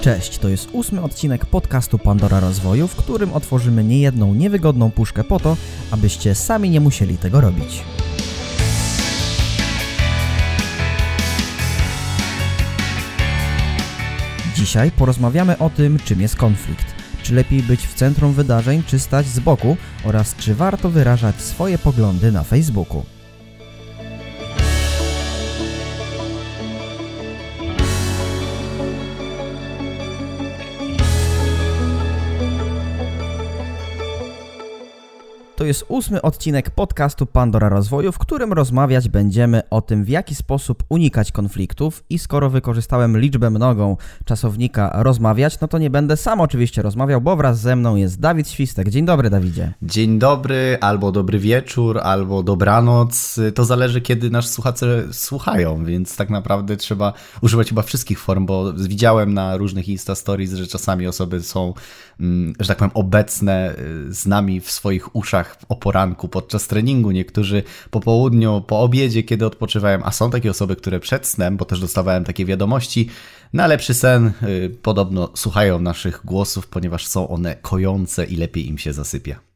[0.00, 5.40] Cześć, to jest ósmy odcinek podcastu Pandora Rozwoju, w którym otworzymy niejedną niewygodną puszkę po
[5.40, 5.56] to,
[5.90, 7.82] abyście sami nie musieli tego robić.
[14.54, 16.86] Dzisiaj porozmawiamy o tym, czym jest konflikt.
[17.22, 21.78] Czy lepiej być w centrum wydarzeń, czy stać z boku oraz czy warto wyrażać swoje
[21.78, 23.17] poglądy na Facebooku.
[35.58, 40.34] To jest ósmy odcinek podcastu Pandora Rozwoju, w którym rozmawiać będziemy o tym, w jaki
[40.34, 42.04] sposób unikać konfliktów.
[42.10, 47.36] I skoro wykorzystałem liczbę mnogą czasownika rozmawiać, no to nie będę sam oczywiście rozmawiał, bo
[47.36, 48.88] wraz ze mną jest Dawid Świstek.
[48.88, 49.74] Dzień dobry, Dawidzie.
[49.82, 53.40] Dzień dobry, albo dobry wieczór, albo dobranoc.
[53.54, 58.72] To zależy, kiedy nasz słuchacze słuchają, więc tak naprawdę trzeba używać chyba wszystkich form, bo
[58.72, 61.74] widziałem na różnych Insta Stories, że czasami osoby są,
[62.60, 63.74] że tak powiem, obecne
[64.08, 69.22] y, z nami w swoich uszach o poranku, podczas treningu, niektórzy po południu, po obiedzie,
[69.22, 73.08] kiedy odpoczywają, a są takie osoby, które przed snem, bo też dostawałem takie wiadomości,
[73.52, 78.78] na lepszy sen y, podobno słuchają naszych głosów, ponieważ są one kojące i lepiej im
[78.78, 79.47] się zasypia.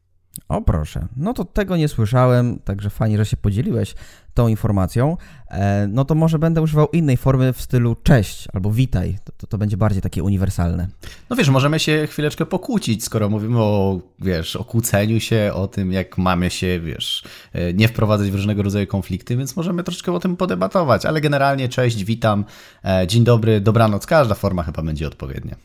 [0.48, 3.94] O proszę, no to tego nie słyszałem, także fajnie, że się podzieliłeś
[4.34, 5.16] tą informacją.
[5.50, 9.18] E, no to może będę używał innej formy w stylu cześć albo witaj.
[9.24, 10.88] To, to, to, będzie bardziej takie uniwersalne.
[11.30, 15.92] No wiesz, możemy się chwileczkę pokłócić, skoro mówimy o, wiesz, o kłóceniu się, o tym,
[15.92, 20.20] jak mamy się, wiesz, e, nie wprowadzać w różnego rodzaju konflikty, więc możemy troszeczkę o
[20.20, 22.44] tym podebatować, ale generalnie cześć, witam,
[22.84, 25.56] e, dzień dobry, dobranoc, każda forma chyba będzie odpowiednia.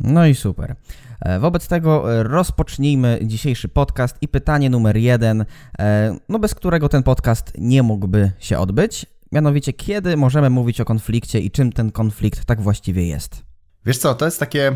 [0.00, 0.76] No i super.
[1.22, 5.44] E, wobec tego e, rozpocznijmy dzisiejszy podcast i pytanie numer jeden,
[5.78, 9.06] e, no bez którego ten podcast nie mógłby się odbyć.
[9.32, 13.42] Mianowicie, kiedy możemy mówić o konflikcie i czym ten konflikt tak właściwie jest?
[13.86, 14.72] Wiesz co, to jest takie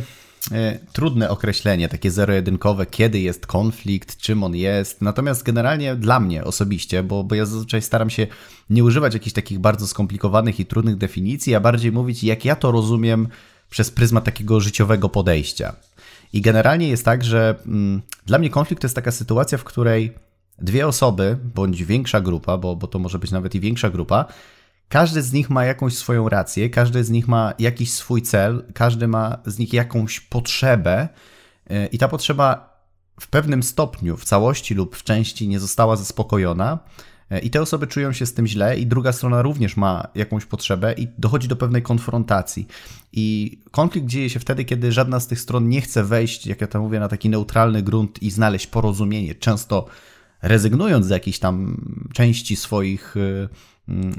[0.93, 5.03] trudne określenie, takie zero-jedynkowe, kiedy jest konflikt, czym on jest.
[5.03, 8.27] Natomiast generalnie dla mnie osobiście, bo, bo ja zazwyczaj staram się
[8.71, 12.73] nie używać jakichś takich bardzo skomplikowanych i trudnych definicji, a bardziej mówić, jak ja to
[12.73, 13.29] rozumiem
[13.71, 15.77] przez pryzmat takiego życiowego podejścia.
[16.37, 20.15] I generalnie jest tak, że mm, dla mnie konflikt to jest taka sytuacja, w której
[20.59, 24.25] dwie osoby, bądź większa grupa, bo, bo to może być nawet i większa grupa,
[24.89, 29.09] każdy z nich ma jakąś swoją rację, każdy z nich ma jakiś swój cel, każdy
[29.09, 31.09] ma z nich jakąś potrzebę,
[31.71, 32.77] y, i ta potrzeba
[33.21, 36.79] w pewnym stopniu, w całości lub w części nie została zaspokojona.
[37.31, 40.45] E, I te osoby czują się z tym źle, i druga strona również ma jakąś
[40.45, 42.67] potrzebę, i dochodzi do pewnej konfrontacji.
[43.13, 46.67] I konflikt dzieje się wtedy, kiedy żadna z tych stron nie chce wejść, jak ja
[46.67, 49.35] to mówię, na taki neutralny grunt i znaleźć porozumienie.
[49.35, 49.87] Często
[50.43, 51.81] rezygnując z jakichś tam
[52.13, 53.49] części swoich, y,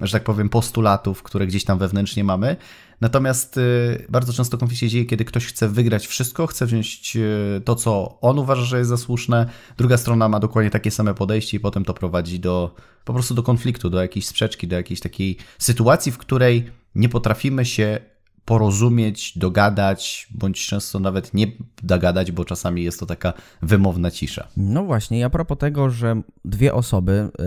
[0.01, 2.55] że tak powiem, postulatów, które gdzieś tam wewnętrznie mamy.
[3.01, 7.61] Natomiast y, bardzo często konflikt się dzieje, kiedy ktoś chce wygrać wszystko, chce wziąć y,
[7.65, 11.57] to, co on uważa, że jest za słuszne, druga strona ma dokładnie takie same podejście
[11.57, 15.37] i potem to prowadzi do po prostu do konfliktu, do jakiejś sprzeczki, do jakiejś takiej
[15.59, 17.99] sytuacji, w której nie potrafimy się
[18.47, 21.47] porozumieć, dogadać, bądź często nawet nie
[21.83, 24.47] dogadać, bo czasami jest to taka wymowna cisza.
[24.57, 27.45] No właśnie, a propos tego, że dwie osoby yy,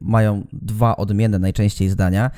[0.00, 2.30] mają dwa odmienne najczęściej zdania,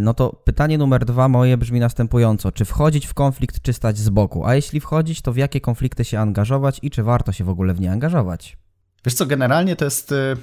[0.00, 2.52] no to pytanie numer dwa moje brzmi następująco.
[2.52, 4.44] Czy wchodzić w konflikt, czy stać z boku?
[4.46, 7.74] A jeśli wchodzić, to w jakie konflikty się angażować i czy warto się w ogóle
[7.74, 8.56] w nie angażować?
[9.04, 10.36] Wiesz co, generalnie to jest y,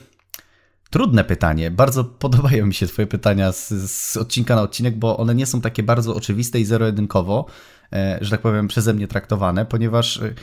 [0.91, 1.71] Trudne pytanie.
[1.71, 5.61] Bardzo podobają mi się Twoje pytania z, z, odcinka na odcinek, bo one nie są
[5.61, 7.45] takie bardzo oczywiste i zero-jedynkowo,
[7.93, 10.33] e, że tak powiem, przeze mnie traktowane, ponieważ e,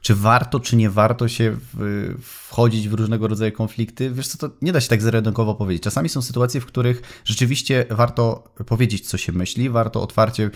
[0.00, 4.54] czy warto, czy nie warto się w, wchodzić w różnego rodzaju konflikty, wiesz co, to
[4.62, 5.82] nie da się tak zero-jedynkowo powiedzieć.
[5.82, 10.50] Czasami są sytuacje, w których rzeczywiście warto powiedzieć, co się myśli, warto otwarcie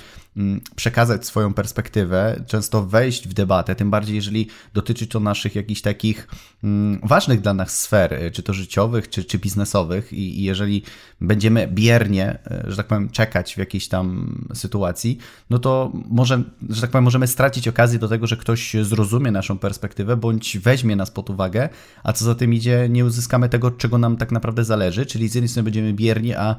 [0.76, 6.28] przekazać swoją perspektywę, często wejść w debatę, tym bardziej jeżeli dotyczy to naszych jakichś takich
[6.64, 10.82] mm, ważnych dla nas sfer, e, czy to życiowych, czy, czy biznesowych i, jeżeli
[11.20, 15.18] będziemy biernie, e, że tak powiem, czekać w jakiejś tam sytuacji,
[15.50, 19.58] no to może, że tak powiem, możemy stracić okazję do tego, że ktoś zrozumie naszą
[19.58, 21.68] perspektywę, bądź weźmie nas pod uwagę,
[22.02, 25.34] a co za tym idzie, nie uzyskamy tego, czego nam tak naprawdę zależy, czyli z
[25.34, 26.56] jednej strony będziemy bierni, a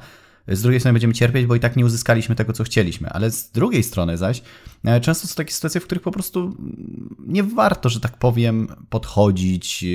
[0.47, 3.09] z drugiej strony będziemy cierpieć, bo i tak nie uzyskaliśmy tego, co chcieliśmy.
[3.09, 4.41] Ale z drugiej strony zaś,
[4.83, 6.57] e, często są takie sytuacje, w których po prostu
[7.19, 9.85] nie warto, że tak powiem, podchodzić,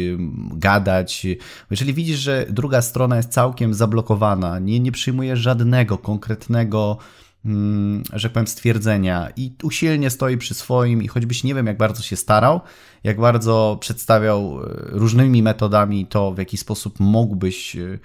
[0.52, 1.26] gadać.
[1.70, 6.98] Jeżeli widzisz, że druga strona jest całkiem zablokowana, nie, nie przyjmuje żadnego konkretnego
[7.44, 12.02] mm, że powiem, stwierdzenia i usilnie stoi przy swoim i choćbyś nie wiem, jak bardzo
[12.02, 12.60] się starał,
[13.04, 17.98] jak bardzo przedstawiał e, różnymi metodami to, w jaki sposób mógłbyś e,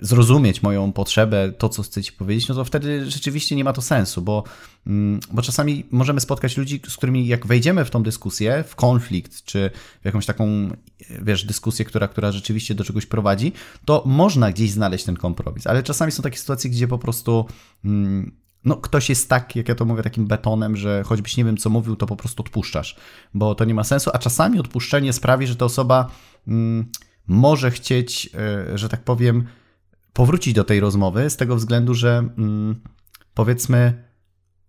[0.00, 3.82] zrozumieć moją potrzebę, to, co chcę ci powiedzieć, no to wtedy rzeczywiście nie ma to
[3.82, 4.44] sensu, bo,
[4.86, 9.44] mm, bo czasami możemy spotkać ludzi, z którymi jak wejdziemy w tą dyskusję, w konflikt,
[9.44, 9.70] czy
[10.02, 10.46] w jakąś taką,
[11.22, 13.52] wiesz, dyskusję, która, która rzeczywiście do czegoś prowadzi,
[13.84, 17.46] to można gdzieś znaleźć ten kompromis, ale czasami są takie sytuacje, gdzie po prostu
[17.84, 18.32] mm,
[18.64, 21.70] no, ktoś jest tak, jak ja to mówię, takim betonem, że choćbyś nie wiem, co
[21.70, 22.96] mówił, to po prostu odpuszczasz,
[23.34, 26.10] bo to nie ma sensu, a czasami odpuszczenie sprawi, że ta osoba
[26.48, 26.86] mm,
[27.26, 28.30] może chcieć,
[28.74, 29.46] y, że tak powiem,
[30.12, 32.80] powrócić do tej rozmowy z tego względu, że mm,
[33.34, 34.04] powiedzmy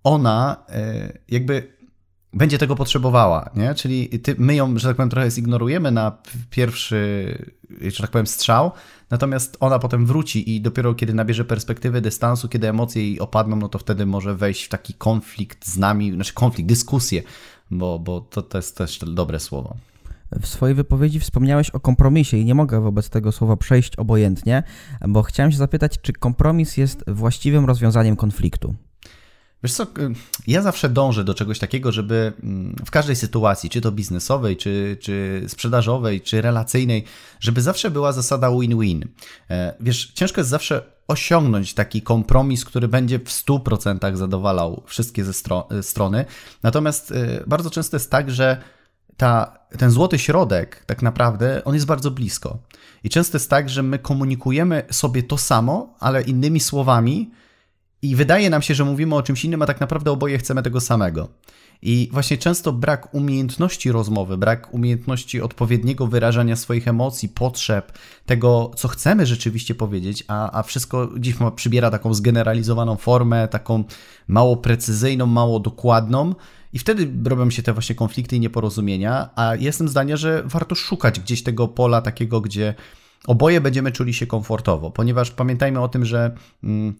[0.04, 1.78] ona y, jakby
[2.34, 3.76] będzie tego potrzebowała, nie?
[3.76, 6.18] Czyli ty, my ją, że tak powiem, trochę zignorujemy na
[6.50, 7.32] pierwszy,
[7.82, 8.72] że tak powiem, strzał,
[9.10, 13.70] natomiast ona potem wróci i dopiero kiedy nabierze perspektywy dystansu, kiedy emocje jej opadną, no
[13.70, 17.24] to wtedy może wejść w taki konflikt z nami, znaczy konflikt, dyskusję,
[17.72, 19.76] bo, bo to, to jest też dobre słowo.
[20.42, 24.64] W swojej wypowiedzi wspomniałeś o kompromisie i nie mogę wobec tego słowa przejść obojętnie,
[25.08, 28.76] bo chciałem się zapytać, czy kompromis jest właściwym rozwiązaniem konfliktu?
[29.64, 29.88] Wiesz co,
[30.48, 34.98] ja zawsze dążę do czegoś takiego, żeby mm, w każdej sytuacji, czy to biznesowej, czy,
[35.02, 37.04] czy sprzedażowej, czy relacyjnej,
[37.40, 39.06] żeby zawsze była zasada win-win.
[39.50, 45.34] E, wiesz, ciężko jest zawsze osiągnąć taki kompromis, który będzie w 100% zadowalał wszystkie ze
[45.34, 46.26] stro strony.
[46.64, 48.62] Natomiast y, bardzo często jest tak, że
[49.18, 52.58] ta, ten złoty środek, tak naprawdę, on jest bardzo blisko.
[53.04, 57.32] I często jest tak, że my komunikujemy sobie to samo, ale innymi słowami,
[58.02, 60.82] i wydaje nam się, że mówimy o czymś innym, a tak naprawdę oboje chcemy tego
[60.82, 61.30] samego.
[61.82, 67.92] I właśnie często brak umiejętności rozmowy, brak umiejętności odpowiedniego wyrażania swoich emocji, potrzeb,
[68.26, 73.84] tego, co chcemy rzeczywiście powiedzieć, a, a wszystko dziś przybiera taką zgeneralizowaną formę, taką
[74.28, 76.36] mało precyzyjną, mało dokładną.
[76.74, 81.20] I wtedy robią się te właśnie konflikty i nieporozumienia, a jestem zdania, że warto szukać
[81.20, 82.74] gdzieś tego pola takiego, gdzie
[83.28, 86.36] oboje będziemy czuli się komfortowo, ponieważ pamiętajmy o tym, że.
[86.64, 86.94] Mm,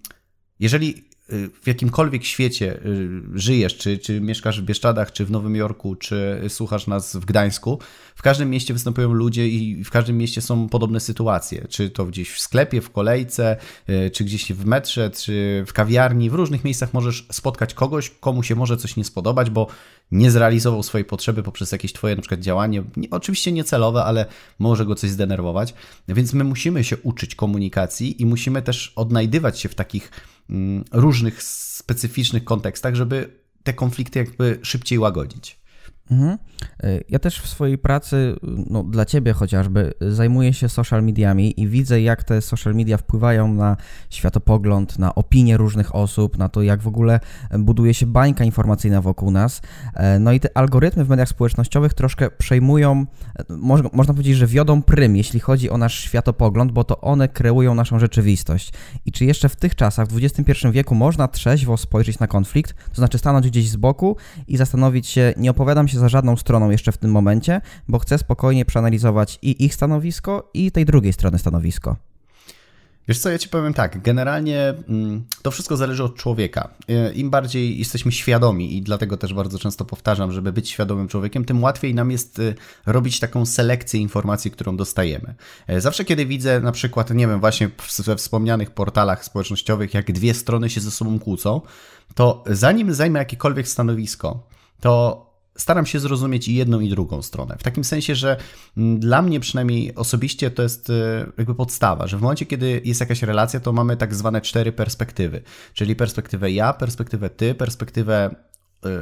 [0.60, 5.96] jeżeli w jakimkolwiek świecie y, żyjesz, czy, czy mieszkasz w Bieszczadach, czy w Nowym Jorku,
[5.96, 7.80] czy słuchasz nas w Gdańsku,
[8.16, 11.68] w każdym mieście występują ludzie i w każdym mieście są podobne sytuacje.
[11.70, 13.58] Czy to gdzieś w sklepie, w kolejce,
[13.90, 16.30] y, czy gdzieś w metrze, czy w kawiarni.
[16.30, 19.68] W różnych miejscach możesz spotkać kogoś, komu się może coś nie spodobać, bo
[20.12, 24.26] nie zrealizował swojej potrzeby poprzez jakieś twoje na przykład działanie, nie, oczywiście niecelowe, ale
[24.60, 25.74] może go coś zdenerwować.
[26.08, 30.12] Więc my musimy się uczyć komunikacji i musimy też odnajdywać się w takich
[30.92, 35.60] różnych specyficznych kontekstach, żeby te konflikty jakby szybciej łagodzić.
[36.12, 36.38] Mhm.
[36.84, 38.36] Y, ja też w swojej pracy,
[38.70, 43.54] no, dla ciebie chociażby, zajmuję się social mediami i widzę, jak te social media wpływają
[43.54, 43.78] na
[44.10, 47.20] światopogląd, na opinie różnych osób, na to, jak w ogóle
[47.60, 49.62] buduje się bańka informacyjna wokół nas.
[49.94, 53.06] E, no i te algorytmy w mediach społecznościowych troszkę przejmują,
[53.40, 53.44] e,
[53.94, 58.00] można powiedzieć, że wiodą prym, jeśli chodzi o nasz światopogląd, bo to one kreują naszą
[58.00, 58.74] rzeczywistość.
[59.06, 62.96] I czy jeszcze w tych czasach, w XXI wieku, można trzeźwo spojrzeć na konflikt, to
[62.96, 64.18] znaczy stanąć gdzieś z boku
[64.48, 68.00] i zastanowić się, nie opowiadam się się za żadną stroną jeszcze w tym momencie, bo
[68.00, 71.96] chcę spokojnie przeanalizować i ich stanowisko, i tej drugiej strony stanowisko.
[73.08, 76.70] Wiesz co, ja ci powiem tak, generalnie mm, to wszystko zależy od człowieka.
[76.90, 81.46] E, Im bardziej jesteśmy świadomi i dlatego też bardzo często powtarzam, żeby być świadomym człowiekiem,
[81.46, 82.54] tym łatwiej nam jest e,
[82.86, 85.36] robić taką selekcję informacji, którą dostajemy.
[85.68, 87.70] E, zawsze kiedy widzę na przykład, nie wiem, właśnie
[88.06, 91.62] we wspomnianych portalach społecznościowych, jak dwie strony się ze sobą kłócą,
[92.16, 94.44] to zanim zajmę jakiekolwiek stanowisko,
[94.80, 95.27] to
[95.58, 97.56] staram się zrozumieć i jedną, i drugą stronę.
[97.60, 98.38] W takim sensie, że
[98.78, 103.00] mm, dla mnie przynajmniej osobiście to jest e, jakby podstawa, że w momencie, kiedy jest
[103.00, 105.42] jakaś relacja, to mamy tak zwane cztery perspektywy,
[105.74, 108.36] czyli perspektywę ja, perspektywę ty, perspektywę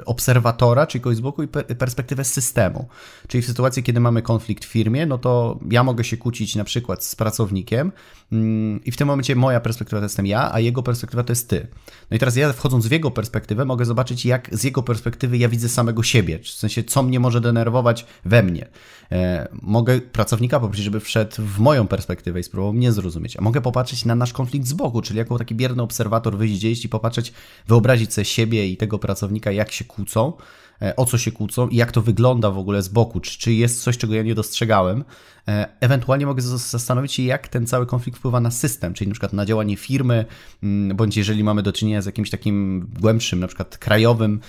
[0.06, 2.88] obserwatora, czyli kogoś z boku i perspektywę systemu.
[3.28, 6.64] Czyli w sytuacji, kiedy mamy konflikt w firmie, no to ja mogę się kłócić na
[6.64, 7.92] przykład z pracownikiem
[8.32, 11.50] mm, i w tym momencie moja perspektywa to jestem ja, a jego perspektywa to jest
[11.50, 11.68] ty.
[12.12, 15.50] No i teraz ja wchodząc w jego perspektywę mogę zobaczyć, jak z jego perspektywy ja
[15.50, 18.68] widzę samego siebie, w sensie co mnie może denerwować we mnie.
[19.12, 23.62] E, mogę pracownika poprosić, żeby wszedł w moją perspektywę i spróbował mnie zrozumieć, a mogę
[23.62, 27.34] popatrzeć na nasz konflikt z boku, czyli jako taki bierny obserwator wyjść gdzieś i popatrzeć,
[27.68, 30.34] wyobrazić sobie siebie i tego pracownika, jak się kłócą
[30.82, 33.54] e, o co się kłócą i jak to wygląda w ogóle z boku, czy, czy
[33.54, 35.04] jest coś, czego ja nie dostrzegałem.
[35.48, 39.34] E, ewentualnie mogę zastanowić się, jak ten cały konflikt wpływa na system, czyli na przykład
[39.34, 40.26] na działanie firmy,
[40.64, 44.40] mm, bądź jeżeli mamy do czynienia z jakimś takim głębszym, na przykład krajowym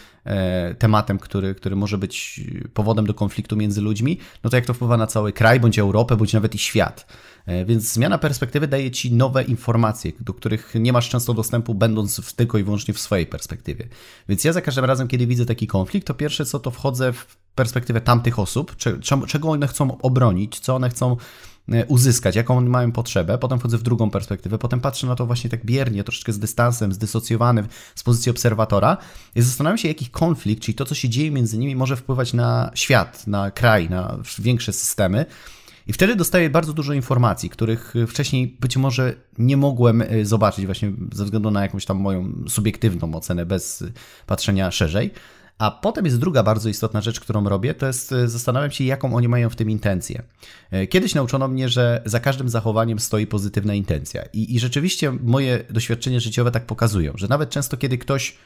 [0.78, 2.40] tematem, który, który może być
[2.74, 6.16] powodem do konfliktu między ludźmi, no to jak to wpływa na cały kraj, bądź Europę,
[6.16, 7.06] bądź nawet i świat.
[7.46, 12.20] E, więc zmiana perspektywy daje ci nowe informacje, do których nie masz często dostępu, będąc
[12.20, 13.88] w tylko i wyłącznie w swojej perspektywie.
[14.28, 17.36] Więc ja za każdym razem, kiedy widzę taki konflikt, to pierwsze co to wchodzę w
[17.56, 18.76] perspektywę tamtych osób,
[19.26, 21.16] czego one chcą obronić, co one chcą
[21.68, 25.26] e, uzyskać, jaką oni mają potrzebę, potem wchodzę w drugą perspektywę, potem patrzę na to
[25.26, 28.96] właśnie tak biernie, troszeczkę z dystansem, zdysocjowany z pozycji obserwatora
[29.34, 32.70] i zastanawiam się, jaki konflikt, czyli to, co się dzieje między nimi, może wpływać na
[32.75, 35.26] świat, na kraj, na większe systemy
[35.86, 40.92] i wtedy dostaję bardzo dużo informacji, których wcześniej być może nie mogłem e, zobaczyć, właśnie
[41.12, 43.84] ze względu na jakąś tam moją subiektywną ocenę, bez
[44.26, 45.10] patrzenia szerzej.
[45.58, 49.14] A potem jest druga bardzo istotna rzecz, którą robię, to jest e, zastanawiam się, jaką
[49.14, 50.22] oni mają w tym intencję.
[50.70, 54.25] E, kiedyś nauczono mnie, że za każdym zachowaniem stoi pozytywna intencja.
[54.32, 58.36] I, I rzeczywiście moje doświadczenia życiowe tak pokazują, że nawet często, kiedy ktoś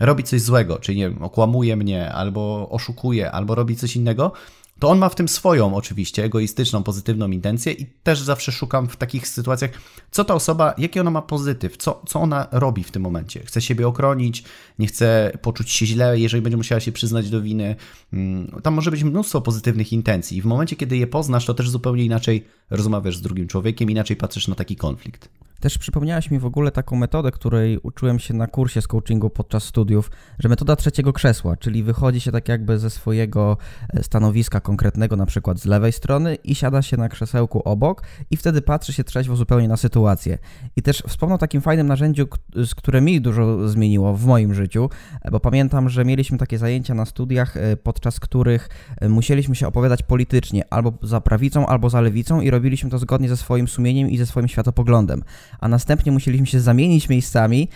[0.00, 4.32] robi coś złego, czyli nie wiem, okłamuje mnie, albo oszukuje, albo robi coś innego,
[4.80, 8.96] to on ma w tym swoją oczywiście egoistyczną, pozytywną intencję i też zawsze szukam w
[8.96, 9.70] takich sytuacjach,
[10.10, 13.40] co ta osoba, jaki ona ma pozytyw, co, co ona robi w tym momencie.
[13.44, 14.44] Chce siebie ochronić,
[14.78, 17.76] nie chce poczuć się źle, jeżeli będzie musiała się przyznać do winy.
[18.12, 21.70] Mm, tam może być mnóstwo pozytywnych intencji i w momencie, kiedy je poznasz, to też
[21.70, 25.28] zupełnie inaczej rozmawiasz z drugim człowiekiem, inaczej patrzysz na taki konflikt.
[25.60, 29.64] Też przypomniałaś mi w ogóle taką metodę, której uczyłem się na kursie z coachingu podczas
[29.64, 33.56] studiów, że metoda trzeciego krzesła, czyli wychodzi się tak jakby ze swojego
[33.88, 38.36] e, stanowiska konkretnego, na przykład z lewej strony i siada się na krzesełku obok i
[38.36, 40.38] wtedy patrzy się trzeźwo zupełnie na sytuację.
[40.76, 42.26] I też wspomnę o takim fajnym narzędziu,
[42.64, 44.90] z które mi dużo zmieniło w moim życiu,
[45.22, 48.68] e, bo pamiętam, że mieliśmy takie zajęcia na studiach, e, podczas których
[49.08, 53.36] musieliśmy się opowiadać politycznie albo za prawicą, albo za lewicą i robiliśmy to zgodnie ze
[53.36, 55.22] swoim sumieniem i ze swoim światopoglądem
[55.60, 57.68] a następnie musieliśmy się zamienić miejscami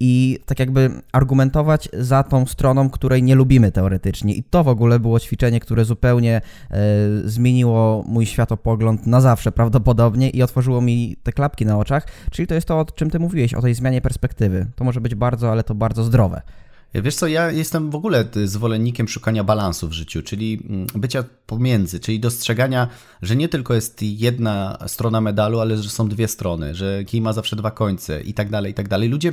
[0.00, 4.34] i tak jakby argumentować za tą stroną, której nie lubimy teoretycznie.
[4.34, 6.78] I to w ogóle było ćwiczenie, które zupełnie e,
[7.24, 12.06] zmieniło mój światopogląd na zawsze prawdopodobnie i otworzyło mi te klapki na oczach.
[12.30, 14.66] Czyli to jest to, o czym ty mówiłeś, o tej zmianie perspektywy.
[14.76, 16.42] To może być bardzo, ale to bardzo zdrowe.
[16.94, 22.00] Wiesz co, ja jestem w ogóle zwolennikiem szukania balansu w życiu, czyli mm, bycia pomiędzy,
[22.00, 22.88] czyli dostrzegania,
[23.22, 27.32] że nie tylko jest jedna strona medalu, ale że są dwie strony, że kij ma
[27.32, 29.08] zawsze dwa końce i tak dalej, i tak dalej.
[29.08, 29.32] Ludzie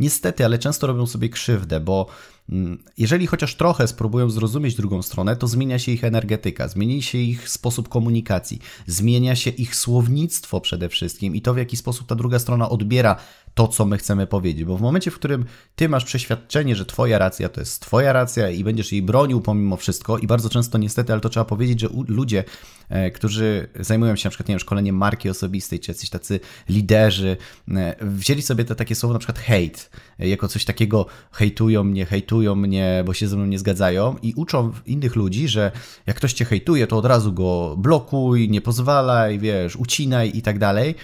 [0.00, 2.06] niestety, ale często robią sobie krzywdę, bo
[2.48, 7.18] mm, jeżeli chociaż trochę spróbują zrozumieć drugą stronę, to zmienia się ich energetyka, zmieni się
[7.18, 12.14] ich sposób komunikacji, zmienia się ich słownictwo przede wszystkim i to, w jaki sposób ta
[12.14, 13.16] druga strona odbiera
[13.58, 14.64] to, co my chcemy powiedzieć.
[14.64, 15.44] Bo w momencie, w którym
[15.76, 19.76] ty masz przeświadczenie, że twoja racja to jest twoja racja i będziesz jej bronił pomimo
[19.76, 22.44] wszystko, i bardzo często niestety, ale to trzeba powiedzieć, że ludzie,
[22.88, 27.36] e, którzy zajmują się na przykład, nie wiem, szkoleniem marki osobistej, czy jacyś tacy liderzy,
[27.68, 29.80] e, wzięli sobie to takie słowo na przykład hate,
[30.18, 34.72] jako coś takiego hejtują mnie, hejtują mnie, bo się ze mną nie zgadzają i uczą
[34.86, 35.72] innych ludzi, że
[36.06, 40.58] jak ktoś cię hejtuje, to od razu go blokuj, nie pozwalaj, wiesz, ucinaj i tak
[40.58, 40.94] dalej.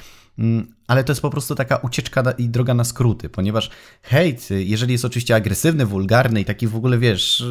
[0.86, 3.70] Ale to jest po prostu taka ucieczka i droga na skróty, ponieważ
[4.02, 7.44] hejt, jeżeli jest oczywiście agresywny, wulgarny i taki w ogóle, wiesz,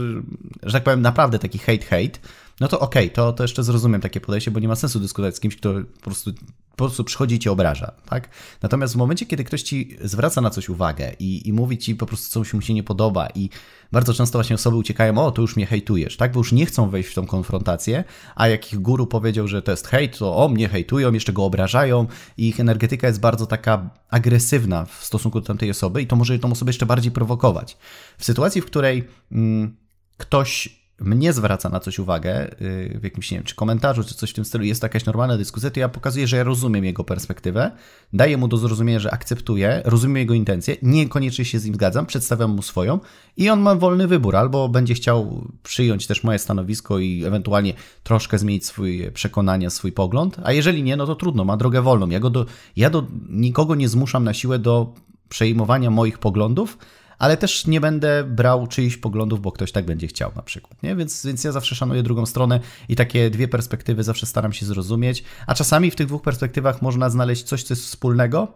[0.63, 2.19] że tak powiem, naprawdę taki hate, hate,
[2.59, 5.35] no to okej, okay, to, to jeszcze zrozumiem takie podejście, bo nie ma sensu dyskutować
[5.35, 6.31] z kimś, kto po prostu,
[6.75, 8.29] po prostu przychodzi i cię obraża, tak?
[8.61, 12.05] Natomiast w momencie, kiedy ktoś ci zwraca na coś uwagę i, i mówi ci po
[12.05, 13.49] prostu coś mu się nie podoba i
[13.91, 16.31] bardzo często właśnie osoby uciekają, o, to już mnie hejtujesz, tak?
[16.31, 18.03] Bo już nie chcą wejść w tą konfrontację,
[18.35, 21.45] a jak ich guru powiedział, że to jest hejt, to o, mnie hejtują, jeszcze go
[21.45, 26.15] obrażają i ich energetyka jest bardzo taka agresywna w stosunku do tamtej osoby i to
[26.15, 27.77] może tą osobę jeszcze bardziej prowokować.
[28.17, 29.77] W sytuacji, w której mm,
[30.17, 34.29] ktoś mnie zwraca na coś uwagę y, w jakimś, nie wiem, czy komentarzu, czy coś
[34.29, 37.03] w tym stylu, jest to jakaś normalna dyskusja, to ja pokazuję, że ja rozumiem jego
[37.03, 37.71] perspektywę,
[38.13, 42.51] daję mu do zrozumienia, że akceptuję, rozumiem jego intencje, niekoniecznie się z nim zgadzam, przedstawiam
[42.51, 42.99] mu swoją
[43.37, 47.73] i on ma wolny wybór, albo będzie chciał przyjąć też moje stanowisko i ewentualnie
[48.03, 52.09] troszkę zmienić swoje przekonania, swój pogląd, a jeżeli nie, no to trudno, ma drogę wolną.
[52.09, 52.45] Ja, go do,
[52.75, 54.93] ja do nikogo nie zmuszam na siłę do
[55.29, 56.77] przejmowania moich poglądów,
[57.23, 60.95] ale też nie będę brał czyichś poglądów, bo ktoś tak będzie chciał na przykład, nie?
[60.95, 65.23] Więc, więc ja zawsze szanuję drugą stronę i takie dwie perspektywy zawsze staram się zrozumieć,
[65.47, 68.47] a czasami w tych dwóch perspektywach można znaleźć coś, co jest wspólnego,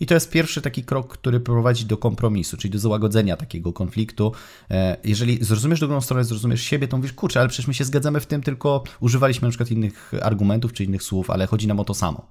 [0.00, 4.32] i to jest pierwszy taki krok, który prowadzi do kompromisu, czyli do załagodzenia takiego konfliktu.
[4.70, 8.20] E, jeżeli zrozumiesz drugą stronę, zrozumiesz siebie, to mówisz, kurczę, ale przecież my się zgadzamy
[8.20, 11.84] w tym, tylko używaliśmy na przykład innych argumentów czy innych słów, ale chodzi nam o
[11.84, 12.26] to samo.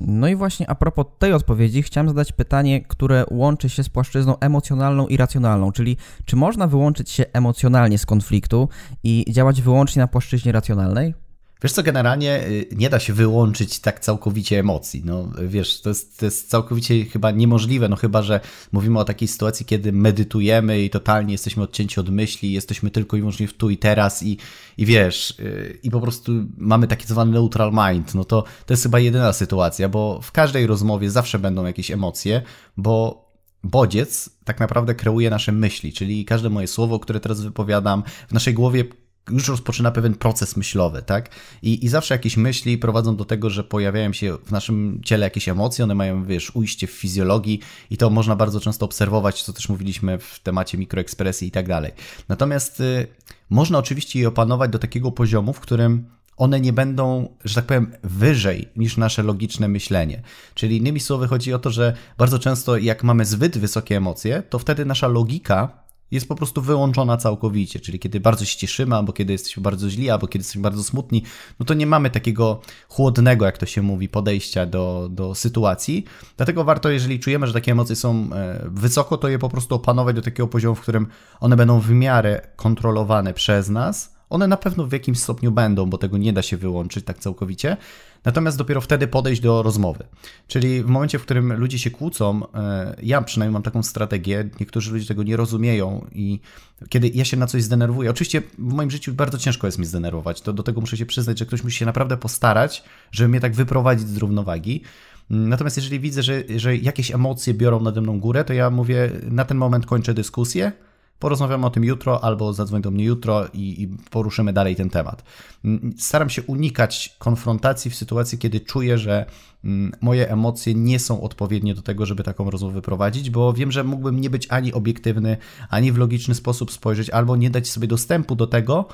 [0.00, 4.38] No i właśnie a propos tej odpowiedzi, chciałem zadać pytanie, które łączy się z płaszczyzną
[4.38, 8.68] emocjonalną i racjonalną, czyli czy można wyłączyć się emocjonalnie z konfliktu
[9.04, 11.25] i działać wyłącznie na płaszczyźnie racjonalnej?
[11.62, 15.02] Wiesz co, generalnie y, nie da się wyłączyć tak całkowicie emocji.
[15.04, 18.40] No wiesz, to jest, to jest całkowicie chyba niemożliwe, no chyba, że
[18.72, 23.20] mówimy o takiej sytuacji, kiedy medytujemy i totalnie jesteśmy odcięci od myśli, jesteśmy tylko i
[23.20, 24.38] wyłącznie w tu i teraz i,
[24.78, 28.82] i wiesz, y, i po prostu mamy taki zwany neutral mind, no to to jest
[28.82, 32.42] chyba jedyna sytuacja, bo w każdej rozmowie zawsze będą jakieś emocje,
[32.76, 33.26] bo
[33.64, 38.54] bodziec tak naprawdę kreuje nasze myśli, czyli każde moje słowo, które teraz wypowiadam, w naszej
[38.54, 38.84] głowie
[39.30, 41.30] już rozpoczyna pewien proces myślowy, tak?
[41.62, 45.48] I, I zawsze jakieś myśli prowadzą do tego, że pojawiają się w naszym ciele jakieś
[45.48, 49.68] emocje, one mają, wiesz, ujście w fizjologii i to można bardzo często obserwować, co też
[49.68, 51.92] mówiliśmy w temacie mikroekspresji i tak dalej.
[52.28, 53.06] Natomiast y,
[53.50, 57.92] można oczywiście je opanować do takiego poziomu, w którym one nie będą, że tak powiem,
[58.02, 60.22] wyżej niż nasze logiczne myślenie.
[60.54, 64.58] Czyli innymi słowy chodzi o to, że bardzo często jak mamy zbyt wysokie emocje, to
[64.58, 69.32] wtedy nasza logika jest po prostu wyłączona całkowicie, czyli kiedy bardzo się cieszymy, albo kiedy
[69.32, 71.22] jesteśmy bardzo źli, albo kiedy jesteśmy bardzo smutni,
[71.60, 76.04] no to nie mamy takiego chłodnego, jak to się mówi, podejścia do, do sytuacji.
[76.36, 80.16] Dlatego warto, jeżeli czujemy, że takie emocje są e, wysoko, to je po prostu opanować
[80.16, 81.06] do takiego poziomu, w którym
[81.40, 84.16] one będą w miarę kontrolowane przez nas.
[84.30, 87.76] One na pewno w jakimś stopniu będą, bo tego nie da się wyłączyć tak całkowicie,
[88.24, 90.04] Natomiast dopiero wtedy podejść do rozmowy.
[90.48, 94.92] Czyli w momencie, w którym ludzie się kłócą, e, ja przynajmniej mam taką strategię, niektórzy
[94.92, 96.40] ludzie tego nie rozumieją i
[96.88, 100.40] kiedy ja się na coś zdenerwuję, oczywiście w moim życiu bardzo ciężko jest mi zdenerwować,
[100.40, 103.54] to do tego muszę się przyznać, że ktoś musi się naprawdę postarać, żeby mnie tak
[103.54, 104.82] wyprowadzić z równowagi.
[105.30, 109.44] Natomiast jeżeli widzę, że, że jakieś emocje biorą nade mną górę, to ja mówię, na
[109.44, 110.72] ten moment kończę dyskusję,
[111.18, 115.24] Porozmawiamy o tym jutro albo zadzwoń do mnie jutro i, i, poruszymy dalej ten temat.
[115.64, 119.26] Mm, staram się unikać konfrontacji w sytuacji, kiedy czuję, że
[119.64, 123.84] mm, moje emocje nie są odpowiednie do tego, żeby taką rozmowę prowadzić, bo wiem, że
[123.84, 125.36] mógłbym nie być ani obiektywny,
[125.70, 128.88] ani w logiczny sposób spojrzeć, albo nie dać sobie dostępu do tego,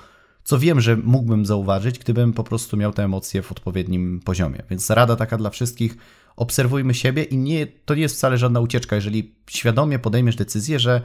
[0.45, 4.62] co wiem, że mógłbym zauważyć, gdybym po prostu miał te emocje w odpowiednim poziomie.
[4.71, 5.97] Więc rada taka dla wszystkich,
[6.37, 8.97] obserwujmy siebie i nie, to nie jest wcale żadna ucieczka.
[8.97, 11.02] Jeżeli świadomie podejmiesz decyzję, że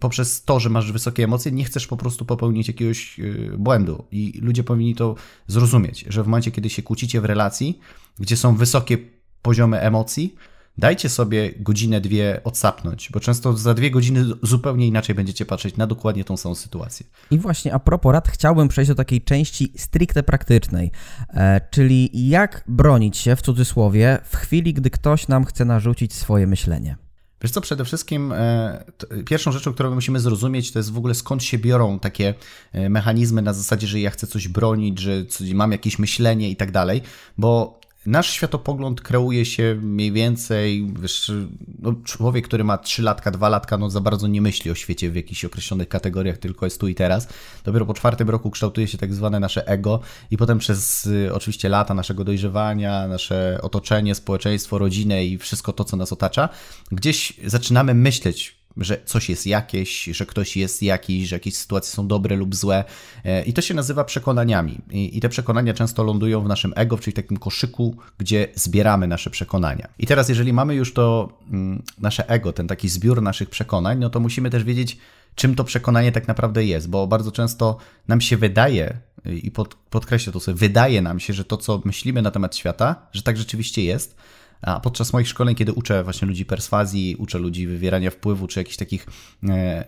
[0.00, 4.04] poprzez to, że masz wysokie emocje, nie chcesz po prostu popełnić jakiegoś y, błędu.
[4.10, 5.14] I ludzie powinni to
[5.46, 7.78] zrozumieć, że w momencie, kiedy się kłócicie w relacji,
[8.18, 8.98] gdzie są wysokie
[9.42, 10.34] poziomy emocji,
[10.78, 15.86] dajcie sobie godzinę, dwie odsapnąć, bo często za dwie godziny zupełnie inaczej będziecie patrzeć na
[15.86, 17.06] dokładnie tą samą sytuację.
[17.30, 20.90] I właśnie a propos rad, chciałbym przejść do takiej części stricte praktycznej,
[21.28, 26.46] e, czyli jak bronić się w cudzysłowie w chwili, gdy ktoś nam chce narzucić swoje
[26.46, 26.96] myślenie.
[27.42, 28.84] Wiesz co, przede wszystkim e,
[29.26, 32.34] pierwszą rzeczą, którą musimy zrozumieć, to jest w ogóle skąd się biorą takie
[32.72, 36.70] e, mechanizmy na zasadzie, że ja chcę coś bronić, że mam jakieś myślenie i tak
[36.70, 37.02] dalej,
[37.38, 41.32] bo Nasz światopogląd kreuje się mniej więcej, wiesz,
[41.78, 45.10] no, człowiek, który ma 3 latka, 2 latka, no za bardzo nie myśli o świecie
[45.10, 47.28] w jakichś określonych kategoriach, tylko jest tu i teraz.
[47.64, 51.68] Dopiero po czwartym roku kształtuje się tak zwane nasze ego i potem przez y, oczywiście
[51.68, 56.48] lata naszego dojrzewania, nasze otoczenie, społeczeństwo, rodzinę i wszystko to, co nas otacza,
[56.92, 62.06] gdzieś zaczynamy myśleć że coś jest jakieś, że ktoś jest jakiś, że jakieś sytuacje są
[62.06, 62.84] dobre lub złe.
[63.24, 64.78] E, I to się nazywa przekonaniami.
[64.90, 69.88] I, te przekonania często lądują w naszym ego, czyli takim koszyku, gdzie zbieramy nasze przekonania.
[69.98, 74.10] I teraz, jeżeli mamy już to mm, nasze ego, ten taki zbiór naszych przekonań, no
[74.10, 74.98] to musimy też wiedzieć,
[75.34, 77.76] czym to przekonanie tak naprawdę jest, bo bardzo często
[78.08, 78.98] nam się wydaje,
[79.42, 83.06] i pod, podkreślę to sobie, wydaje nam się, że to, co myślimy na temat świata,
[83.12, 84.16] że tak rzeczywiście jest,
[84.62, 88.76] a podczas moich szkoleń, kiedy uczę właśnie ludzi perswazji, uczę ludzi wywierania wpływu, czy jakichś
[88.76, 89.06] takich
[89.48, 89.84] e,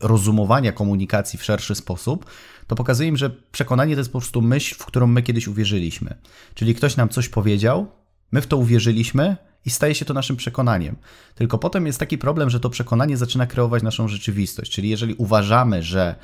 [0.00, 2.26] rozumowania komunikacji w szerszy sposób,
[2.66, 6.14] to pokazuję im, że przekonanie to jest po prostu myśl, w którą my kiedyś uwierzyliśmy.
[6.54, 7.86] Czyli ktoś nam coś powiedział,
[8.32, 10.96] my w to uwierzyliśmy i staje się to naszym przekonaniem.
[11.34, 14.72] Tylko potem jest taki problem, że to przekonanie zaczyna kreować naszą rzeczywistość.
[14.72, 16.14] Czyli jeżeli uważamy, że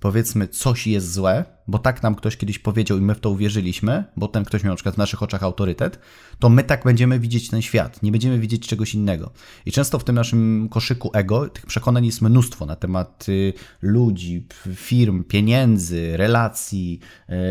[0.00, 4.04] powiedzmy coś jest złe, bo tak nam ktoś kiedyś powiedział i my w to uwierzyliśmy,
[4.16, 5.98] bo ten ktoś miał na przykład w naszych oczach autorytet,
[6.38, 9.30] to my tak będziemy widzieć ten świat, nie będziemy widzieć czegoś innego.
[9.66, 14.46] I często w tym naszym koszyku ego tych przekonań jest mnóstwo na temat y, ludzi,
[14.74, 17.00] firm, pieniędzy, relacji,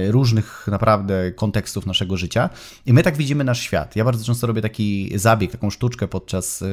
[0.07, 2.49] y, różnych naprawdę kontekstów naszego życia.
[2.85, 3.95] I my tak widzimy nasz świat.
[3.95, 6.65] Ja bardzo często robię taki zabieg, taką sztuczkę podczas y,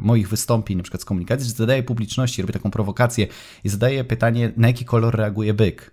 [0.00, 3.26] moich wystąpień, na przykład z komunikacji, że zadaję publiczności, robię taką prowokację
[3.64, 5.90] i zadaję pytanie, na jaki kolor reaguje byk.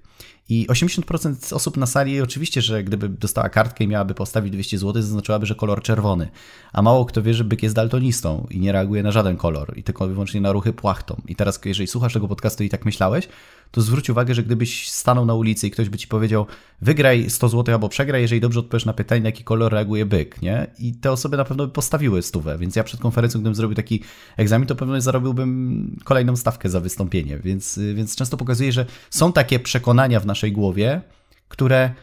[0.49, 5.01] I 80% osób na sali oczywiście, że gdyby dostała kartkę i miałaby postawić 200 zł,
[5.01, 6.29] zaznaczyłaby, że kolor czerwony.
[6.73, 9.83] A mało kto wie, że byk jest daltonistą i nie reaguje na żaden kolor i
[9.83, 11.21] tylko wyłącznie na ruchy płachtą.
[11.27, 13.27] I teraz, jeżeli słuchasz tego podcastu i tak myślałeś,
[13.73, 16.45] to zwróć uwagę, że gdybyś stanął na ulicy i ktoś by ci powiedział,
[16.81, 20.41] wygraj 100 zł albo przegraj, jeżeli dobrze odpowiesz na pytanie, na jaki kolor reaguje byk,
[20.41, 20.67] nie?
[20.79, 24.03] I te osoby na pewno by postawiły stówę, więc ja przed konferencją, gdybym zrobił taki
[24.37, 29.59] egzamin, to pewnie zarobiłbym kolejną stawkę za wystąpienie, więc, więc często pokazuje, że są takie
[29.59, 31.01] przekonania w naszej głowie,
[31.47, 31.93] które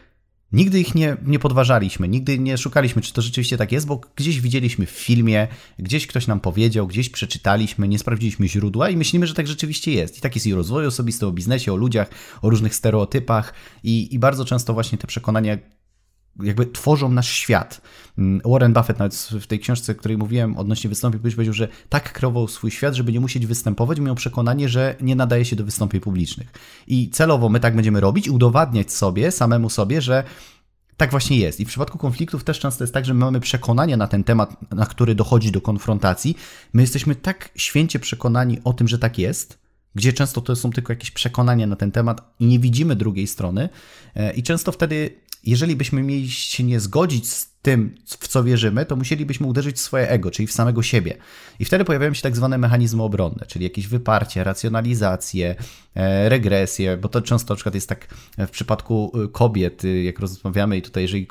[0.53, 4.41] Nigdy ich nie, nie podważaliśmy, nigdy nie szukaliśmy, czy to rzeczywiście tak jest, bo gdzieś
[4.41, 5.47] widzieliśmy w filmie,
[5.79, 10.17] gdzieś ktoś nam powiedział, gdzieś przeczytaliśmy, nie sprawdziliśmy źródła i myślimy, że tak rzeczywiście jest.
[10.17, 12.09] I tak jest i o rozwoju osobistym, o biznesie, o ludziach,
[12.41, 15.57] o różnych stereotypach i, i bardzo często właśnie te przekonania
[16.39, 17.81] jakby tworzą nasz świat.
[18.17, 22.13] Mm, Warren Buffett nawet w tej książce, o której mówiłem odnośnie wystąpień, powiedział, że tak
[22.13, 26.01] kreował swój świat, żeby nie musieć występować, miał przekonanie, że nie nadaje się do wystąpień
[26.01, 26.51] publicznych.
[26.87, 30.23] I celowo my tak będziemy robić, udowadniać sobie, samemu sobie, że
[30.97, 31.59] tak właśnie jest.
[31.59, 34.71] I w przypadku konfliktów też często jest tak, że my mamy przekonania na ten temat,
[34.71, 36.37] na który dochodzi do konfrontacji.
[36.73, 39.59] My jesteśmy tak święcie przekonani o tym, że tak jest,
[39.95, 43.69] gdzie często to są tylko jakieś przekonania na ten temat i nie widzimy drugiej strony.
[44.15, 48.85] E, I często wtedy jeżeli byśmy mieli się nie zgodzić z tym, w co wierzymy,
[48.85, 51.17] to musielibyśmy uderzyć w swoje ego, czyli w samego siebie.
[51.59, 55.55] I wtedy pojawiają się tak zwane mechanizmy obronne, czyli jakieś wyparcie, racjonalizacje,
[55.95, 60.19] e, regresje, bo to często na przykład jest tak w przypadku e, kobiet, e, jak
[60.19, 61.27] rozmawiamy i tutaj jeżeli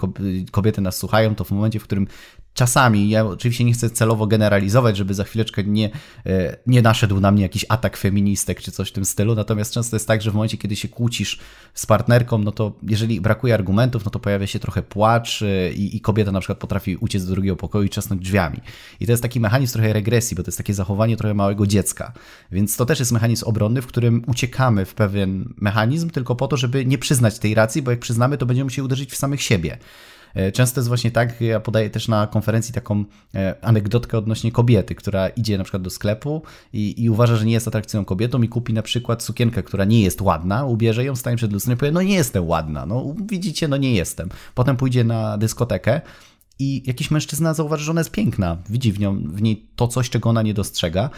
[0.51, 2.07] kobiety nas słuchają, to w momencie, w którym
[2.61, 5.90] czasami, ja oczywiście nie chcę celowo generalizować, żeby za chwileczkę nie,
[6.27, 9.96] e, nie naszedł na mnie jakiś atak feministek czy coś w tym stylu, natomiast często
[9.96, 11.38] jest tak, że w momencie, kiedy się kłócisz
[11.75, 15.96] z partnerką, no to jeżeli brakuje argumentów, no to pojawia się trochę płacz e, i,
[15.96, 18.59] i kobieta na przykład potrafi uciec do drugiego pokoju i drzwiami.
[19.01, 22.12] I to jest taki mechanizm trochę regresji, bo to jest takie zachowanie trochę małego dziecka.
[22.53, 26.57] Więc to też jest mechanizm obronny, w którym uciekamy w pewien mechanizm tylko po to,
[26.57, 29.79] żeby nie przyznać tej racji, bo jak przyznamy, to będziemy musieli uderzyć w samych siebie.
[30.35, 34.95] E, często jest właśnie tak, ja podaję też na konferencji taką e, anegdotkę odnośnie kobiety,
[34.95, 38.49] która idzie na przykład do sklepu i, i uważa, że nie jest atrakcyjną kobietą i
[38.49, 41.93] kupi na przykład sukienkę, która nie jest ładna, ubierze ją, stanie przed lustrem i powie,
[41.93, 44.29] no nie jestem ładna, no widzicie, no nie jestem.
[44.55, 46.01] Potem pójdzie na dyskotekę
[46.61, 50.11] i jakiś mężczyzna zauważy, że ona jest piękna, widzi w, nią, w niej to coś,
[50.11, 51.11] czego ona nie dostrzega,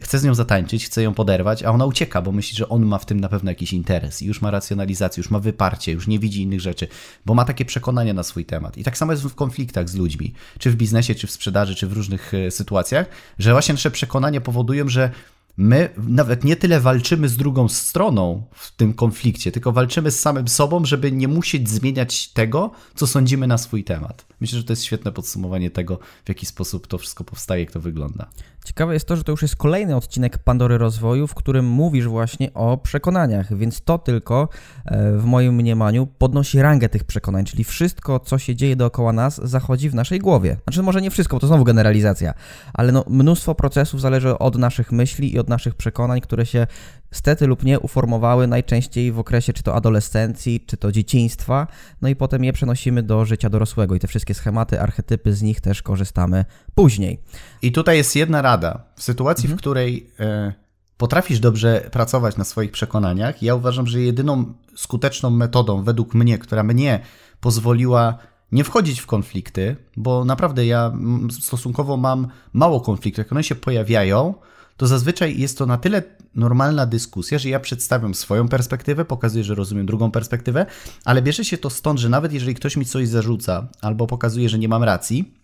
[0.00, 2.98] chce z nią zatańczyć, chce ją poderwać, a ona ucieka, bo myśli, że on ma
[2.98, 6.18] w tym na pewno jakiś interes i już ma racjonalizację, już ma wyparcie, już nie
[6.18, 6.88] widzi innych rzeczy,
[7.26, 8.78] bo ma takie przekonania na swój temat.
[8.78, 11.86] I tak samo jest w konfliktach z ludźmi, czy w biznesie, czy w sprzedaży, czy
[11.86, 13.06] w różnych e, sytuacjach,
[13.38, 15.10] że właśnie nasze przekonania powodują, że
[15.56, 20.48] my nawet nie tyle walczymy z drugą stroną w tym konflikcie, tylko walczymy z samym
[20.48, 24.26] sobą, żeby nie musieć zmieniać tego, co sądzimy na swój temat.
[24.40, 27.80] Myślę, że to jest świetne podsumowanie tego, w jaki sposób to wszystko powstaje, jak to
[27.80, 28.30] wygląda.
[28.64, 32.54] Ciekawe jest to, że to już jest kolejny odcinek Pandory Rozwoju, w którym mówisz właśnie
[32.54, 34.48] o przekonaniach, więc to tylko
[34.84, 39.40] e, w moim mniemaniu podnosi rangę tych przekonań, czyli wszystko, co się dzieje dookoła nas,
[39.44, 40.56] zachodzi w naszej głowie.
[40.64, 42.34] Znaczy, może nie wszystko, bo to znowu generalizacja,
[42.74, 46.66] ale no, mnóstwo procesów zależy od naszych myśli i od naszych przekonań, które się
[47.12, 51.66] stety lub nie uformowały najczęściej w okresie czy to adolescencji, czy to dzieciństwa,
[52.02, 55.60] no i potem je przenosimy do życia dorosłego i te wszystkie schematy, archetypy, z nich
[55.60, 56.44] też korzystamy
[56.74, 57.20] później.
[57.62, 58.84] I tutaj jest jedna rada.
[58.96, 59.58] W sytuacji, mhm.
[59.58, 60.52] w której e,
[60.96, 66.62] potrafisz dobrze pracować na swoich przekonaniach, ja uważam, że jedyną skuteczną metodą, według mnie, która
[66.62, 67.00] mnie
[67.40, 68.18] pozwoliła
[68.52, 70.92] nie wchodzić w konflikty, bo naprawdę ja
[71.40, 73.18] stosunkowo mam mało konfliktów.
[73.18, 74.34] Jak one się pojawiają,
[74.76, 76.02] to zazwyczaj jest to na tyle
[76.34, 80.66] normalna dyskusja, że ja przedstawiam swoją perspektywę, pokazuję, że rozumiem drugą perspektywę,
[81.04, 84.58] ale bierze się to stąd, że nawet jeżeli ktoś mi coś zarzuca albo pokazuje, że
[84.58, 85.34] nie mam racji,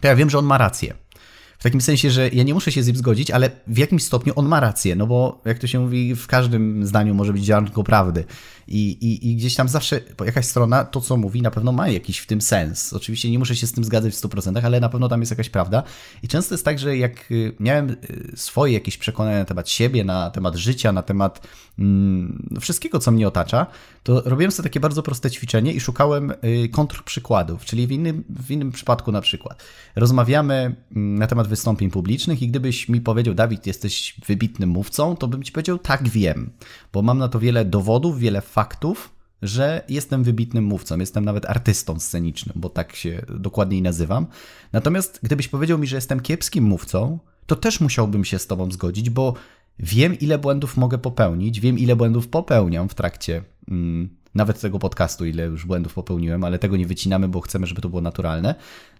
[0.00, 0.94] to ja wiem, że on ma rację.
[1.58, 4.32] W takim sensie, że ja nie muszę się z nim zgodzić, ale w jakimś stopniu
[4.36, 7.84] on ma rację, no bo jak to się mówi, w każdym zdaniu może być ziarnko
[7.84, 8.24] prawdy.
[8.68, 12.18] I, i, I gdzieś tam zawsze jakaś strona to, co mówi, na pewno ma jakiś
[12.18, 12.92] w tym sens.
[12.92, 15.48] Oczywiście nie muszę się z tym zgadzać w 100%, ale na pewno tam jest jakaś
[15.48, 15.82] prawda.
[16.22, 17.96] I często jest tak, że jak y, miałem y,
[18.34, 21.48] swoje jakieś przekonania na temat siebie, na temat życia, na temat
[21.78, 23.66] mm, wszystkiego, co mnie otacza,
[24.02, 28.50] to robiłem sobie takie bardzo proste ćwiczenie i szukałem y, kontrprzykładów, czyli w innym, w
[28.50, 29.62] innym przypadku na przykład.
[29.96, 35.28] Rozmawiamy mm, na temat wystąpień publicznych i gdybyś mi powiedział, Dawid, jesteś wybitnym mówcą, to
[35.28, 36.50] bym ci powiedział, tak wiem,
[36.92, 42.00] bo mam na to wiele dowodów, wiele faktów, że jestem wybitnym mówcą, jestem nawet artystą
[42.00, 44.26] scenicznym, bo tak się dokładniej nazywam.
[44.72, 49.10] Natomiast gdybyś powiedział mi, że jestem kiepskim mówcą, to też musiałbym się z tobą zgodzić,
[49.10, 49.34] bo
[49.78, 55.24] wiem, ile błędów mogę popełnić, wiem, ile błędów popełniam w trakcie mm, nawet tego podcastu,
[55.24, 58.54] ile już błędów popełniłem, ale tego nie wycinamy, bo chcemy, żeby to było naturalne.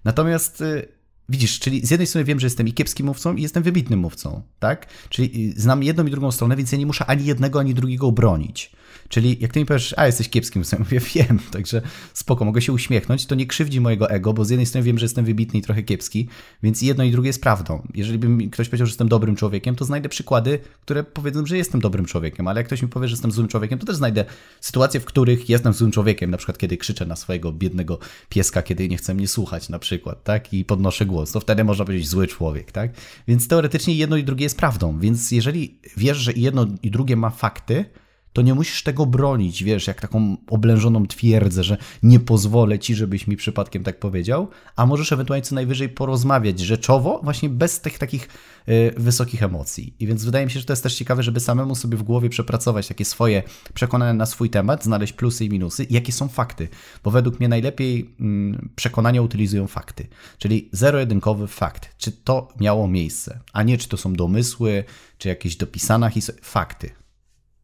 [0.05, 0.89] Natomiast y,
[1.29, 4.43] Widzisz, czyli z jednej strony wiem, że jestem i kiepskim mówcą, i jestem wybitnym mówcą,
[4.59, 4.87] tak?
[5.09, 8.73] Czyli znam jedną i drugą stronę, więc ja nie muszę ani jednego, ani drugiego bronić.
[9.13, 11.83] Czyli jak ty mi powiesz, a jesteś kiepskim, to mówię, wiem, także
[12.15, 15.05] spoko, mogę się uśmiechnąć, to nie krzywdzi mojego ego, bo z jednej strony wiem, że
[15.05, 16.29] jestem wybitny i trochę kiepski,
[16.63, 17.83] więc jedno i drugie jest prawdą.
[17.95, 21.57] Jeżeli by mi ktoś powiedział, że jestem dobrym człowiekiem, to znajdę przykłady, które powiedzą, że
[21.57, 24.25] jestem dobrym człowiekiem, ale jak ktoś mi powie, że jestem złym człowiekiem, to też znajdę
[24.61, 27.99] sytuacje, w których jestem złym człowiekiem, na przykład kiedy krzyczę na swojego biednego
[28.29, 31.85] pieska, kiedy nie chce mnie słuchać na przykład, tak, i podnoszę głos, to wtedy można
[31.85, 32.91] powiedzieć zły człowiek, tak?
[33.29, 37.31] Więc teoretycznie jedno i drugie jest prawdą, więc jeżeli wiesz, że jedno i drugie ma
[37.31, 37.85] fakty,
[38.33, 43.27] to nie musisz tego bronić, wiesz, jak taką oblężoną twierdzę, że nie pozwolę ci, żebyś
[43.27, 48.29] mi przypadkiem tak powiedział, a możesz ewentualnie co najwyżej porozmawiać rzeczowo, właśnie bez tych takich
[48.69, 49.95] y, wysokich emocji.
[50.01, 52.29] I więc wydaje mi się, że to jest też ciekawe, żeby samemu sobie w głowie
[52.29, 53.43] przepracować takie swoje
[53.75, 56.69] przekonania na swój temat, znaleźć plusy i minusy, jakie są fakty,
[57.05, 60.07] bo według mnie najlepiej mm, przekonania utylizują fakty,
[60.39, 64.85] czyli zero-jedynkowy fakt, czy to miało miejsce, a nie czy to są domysły,
[65.19, 66.11] czy jakieś dopisane
[66.43, 67.02] fakty.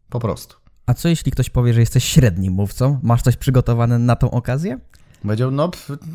[0.09, 0.57] Po prostu.
[0.87, 3.01] A co jeśli ktoś powie, że jesteś średnim mówcą?
[3.03, 4.79] Masz coś przygotowane na tą okazję?
[5.23, 5.71] Powiedział, no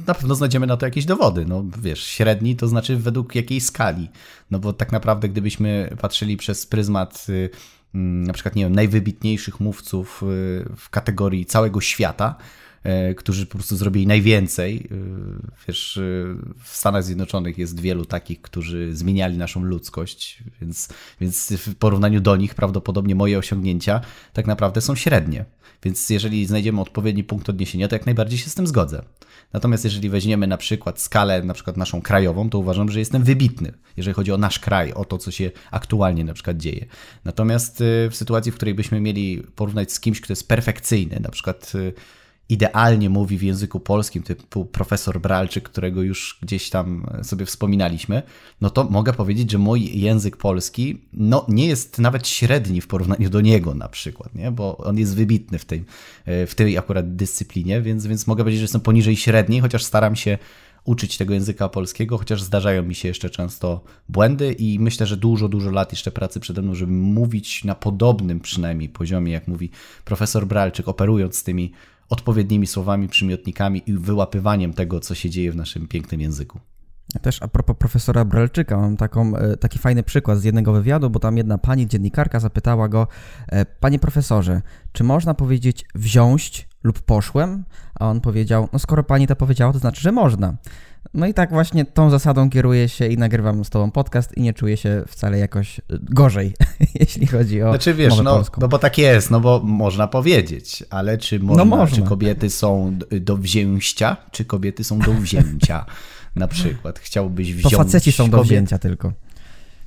[0.08, 1.46] na pewno znajdziemy na to jakieś dowody.
[1.46, 4.10] No wiesz, średni to znaczy według jakiej skali.
[4.52, 7.50] No bo tak naprawdę gdybyśmy patrzyli przez pryzmat y,
[7.96, 10.26] mm, na przykład, nie wiem, najwybitniejszych mówców y,
[10.78, 12.36] w kategorii całego świata,
[13.18, 14.88] którzy po prostu zrobili najwięcej.
[14.92, 14.96] E,
[15.68, 16.02] wiesz, e,
[16.64, 20.90] w Stanach Zjednoczonych jest wielu takich, którzy zmieniali naszą ludzkość, więc,
[21.22, 24.02] więc w porównaniu do nich prawdopodobnie moje osiągnięcia
[24.34, 25.46] tak naprawdę są średnie.
[25.84, 29.04] Więc jeżeli znajdziemy odpowiedni punkt odniesienia, to jak najbardziej się z tym zgodzę.
[29.54, 33.74] Natomiast jeżeli weźmiemy na przykład skalę, na przykład naszą krajową, to uważam, że jestem wybitny,
[33.98, 36.86] jeżeli chodzi o nasz kraj, o to, co się aktualnie na przykład dzieje.
[37.26, 41.74] Natomiast w sytuacji, w której byśmy mieli porównać z kimś, kto jest perfekcyjny, na przykład
[42.50, 48.22] idealnie mówi w języku polskim, typu profesor Bralczyk, którego już gdzieś tam sobie wspominaliśmy,
[48.62, 53.30] no to mogę powiedzieć, że mój język polski no, nie jest nawet średni w porównaniu
[53.30, 54.52] do niego na przykład, nie?
[54.52, 55.86] bo on jest wybitny w tej,
[56.26, 60.38] w tej akurat dyscyplinie, więc, więc mogę powiedzieć, że jestem poniżej średniej, chociaż staram się
[60.86, 65.48] uczyć tego języka polskiego, chociaż zdarzają mi się jeszcze często błędy i myślę, że dużo,
[65.48, 69.70] dużo lat jeszcze pracy przede mną, żeby mówić na podobnym przynajmniej poziomie, jak mówi
[70.06, 71.72] profesor Bralczyk, operując z tymi
[72.10, 76.60] odpowiednimi słowami, przymiotnikami i wyłapywaniem tego, co się dzieje w naszym pięknym języku.
[77.22, 81.20] Też a propos profesora Brelczyka, mam taką, e, taki fajny przykład z jednego wywiadu, bo
[81.20, 83.08] tam jedna pani dziennikarka zapytała go,
[83.48, 84.62] e, panie profesorze,
[84.92, 87.64] czy można powiedzieć wziąć lub poszłem?
[88.00, 90.58] A on powiedział, no skoro pani to powiedziała, to znaczy, że można.
[91.14, 94.54] No i tak właśnie tą zasadą kieruję się i nagrywam z tobą podcast i nie
[94.54, 96.54] czuję się wcale jakoś y, gorzej,
[97.00, 98.62] jeśli chodzi o Znaczy wiesz, no, polską.
[98.62, 101.98] no bo tak jest, no bo można powiedzieć, ale czy można, no można.
[101.98, 105.86] czy kobiety są do wzięcia, czy kobiety są do wzięcia
[106.36, 107.00] na przykład.
[107.00, 107.74] Chciałbyś wziąć...
[107.74, 109.14] To faceci są do wzięcia tylko.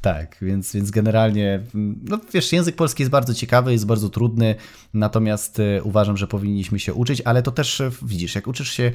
[0.01, 1.61] Tak, więc, więc generalnie,
[2.05, 4.55] no wiesz, język polski jest bardzo ciekawy, jest bardzo trudny,
[4.95, 8.93] natomiast y, uważam, że powinniśmy się uczyć, ale to też, y, widzisz, jak uczysz się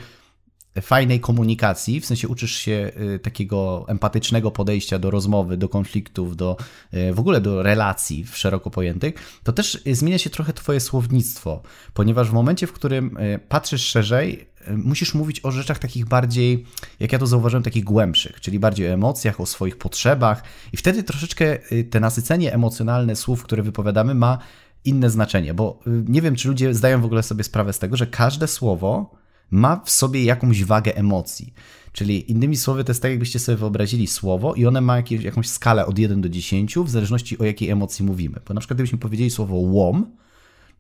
[0.82, 6.58] fajnej komunikacji, w sensie uczysz się y, takiego empatycznego podejścia do rozmowy, do konfliktów, do
[6.94, 11.62] y, w ogóle do relacji w szeroko pojętych, to też zmienia się trochę twoje słownictwo,
[11.94, 16.66] ponieważ w momencie, w którym y, patrzysz szerzej, musisz mówić o rzeczach takich bardziej,
[17.00, 21.04] jak ja to zauważyłem, takich głębszych, czyli bardziej o emocjach, o swoich potrzebach i wtedy
[21.04, 24.38] troszeczkę te nasycenie emocjonalne słów, które wypowiadamy ma
[24.86, 28.08] inne znaczenie, bo nie wiem, czy ludzie zdają w ogóle sobie sprawę z tego, że
[28.08, 29.21] każde słowo
[29.52, 31.54] ma w sobie jakąś wagę emocji.
[31.92, 35.50] Czyli innymi słowy, to jest tak, jakbyście sobie wyobrazili słowo i one ma jakieś, jakąś
[35.50, 38.40] skalę od 1 do 10, w zależności o jakiej emocji mówimy.
[38.48, 40.18] Bo na przykład, gdybyśmy powiedzieli słowo łom,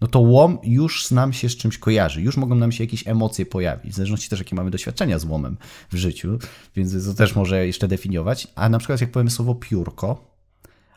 [0.02, 3.46] no to łom już nam się z czymś kojarzy, już mogą nam się jakieś emocje
[3.46, 5.58] pojawić, w zależności też, jakie mamy doświadczenia z łomem
[5.92, 6.40] w życiu,
[6.76, 8.48] więc to też może jeszcze definiować.
[8.56, 10.38] A na przykład, jak powiemy słowo piórko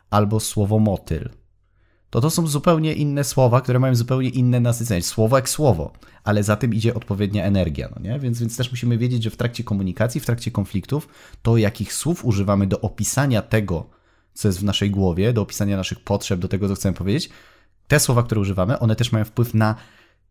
[0.09, 1.29] albo słowo motyl,
[2.09, 5.01] to to są zupełnie inne słowa, które mają zupełnie inne nasycenie.
[5.01, 8.19] Słowo jak słowo, ale za tym idzie odpowiednia energia, no nie?
[8.19, 11.07] Więc, więc też musimy wiedzieć, że w trakcie komunikacji, w trakcie konfliktów,
[11.41, 13.89] to jakich słów używamy do opisania tego,
[14.33, 17.29] co jest w naszej głowie, do opisania naszych potrzeb, do tego, co chcemy powiedzieć,
[17.87, 19.75] te słowa, które używamy, one też mają wpływ na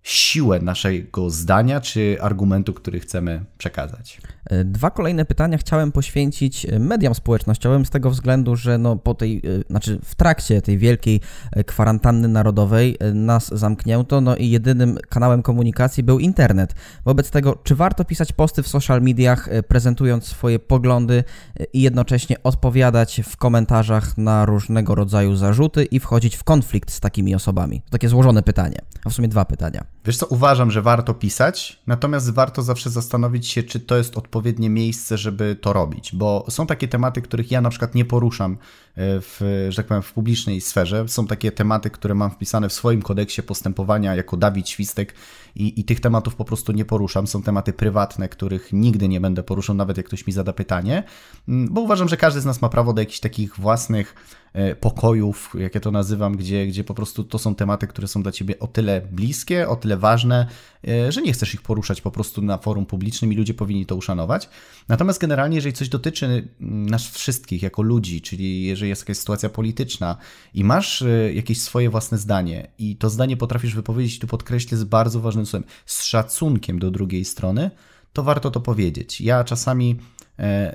[0.05, 4.21] siłę naszego zdania czy argumentu, który chcemy przekazać.
[4.47, 9.15] E, dwa kolejne pytania chciałem poświęcić e, mediom społecznościowym z tego względu, że no po
[9.15, 9.41] tej, e,
[9.71, 11.21] znaczy w trakcie tej wielkiej
[11.67, 16.75] kwarantanny narodowej nas zamknięto, no i jedynym kanałem komunikacji był internet.
[17.05, 21.25] Wobec tego, czy warto pisać posty w social mediach, prezentując swoje poglądy
[21.73, 27.35] i jednocześnie odpowiadać w komentarzach na różnego rodzaju zarzuty i wchodzić w konflikt z takimi
[27.35, 27.83] osobami?
[27.85, 29.94] To takie złożone pytanie, a w sumie dwa pytania.
[30.07, 34.71] Wiesz co, uważam, że warto pisać, natomiast warto zawsze zastanowić się, czy to jest odpowiednie
[34.71, 38.57] miejsce, żeby to robić, bo są takie tematy, których ja na przykład nie poruszam
[38.97, 41.09] w, że tak powiem, w publicznej sferze.
[41.09, 45.15] Są takie tematy, które mam wpisane w swoim kodeksie postępowania jako Dawid Świstek
[45.57, 47.27] i, i tych tematów po prostu nie poruszam.
[47.27, 51.03] Są tematy prywatne, których nigdy nie będę poruszał, nawet jak ktoś mi zada pytanie,
[51.49, 54.15] mm, bo uważam, że każdy z nas ma prawo do jakichś takich własnych
[54.53, 58.23] e, pokojów, jak ja to nazywam, gdzie, gdzie po prostu to są tematy, które są
[58.23, 60.47] dla ciebie o tyle bliskie, o tyle ważne,
[60.89, 63.97] e, że nie chcesz ich poruszać po prostu na forum publicznym i ludzie powinni to
[63.97, 64.49] uszanować.
[64.89, 69.49] Natomiast generalnie, jeżeli coś dotyczy mm, nas wszystkich jako ludzi, czyli jeżeli jest jakaś sytuacja
[69.49, 70.17] polityczna
[70.55, 74.85] i masz e, jakieś swoje własne zdanie i to zdanie potrafisz wypowiedzieć, tu podkreślę, z
[74.85, 77.71] bardzo ważnym słowem, z szacunkiem do drugiej strony,
[78.13, 79.21] to warto to powiedzieć.
[79.21, 79.97] Ja czasami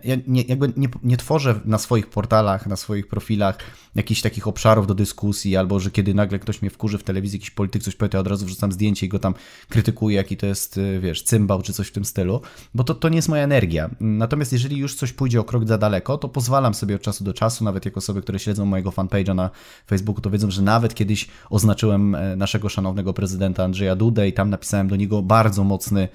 [0.03, 3.57] ja nie, jakby nie, nie, tworzę na swoich portalach, na swoich profilach
[3.95, 7.51] jakichś takich obszarów do dyskusji, albo że kiedy nagle ktoś mnie wkurzy w telewizji, jakiś
[7.51, 9.33] polityk coś powie, to ja od razu wrzucam zdjęcie i go tam
[9.69, 12.41] krytykuję, jaki to jest, e, wiesz, cymbał czy coś w tym stylu,
[12.73, 13.89] bo to, to nie jest moja energia.
[13.99, 17.33] Natomiast jeżeli już coś pójdzie o krok za daleko, to pozwalam sobie od czasu do
[17.33, 19.49] czasu, nawet jako osoby, które śledzą mojego fanpage'a na
[19.87, 24.49] Facebooku, to wiedzą, że nawet kiedyś oznaczyłem e, naszego szanownego prezydenta Andrzeja Dudę i tam
[24.49, 26.07] napisałem do niego bardzo mocny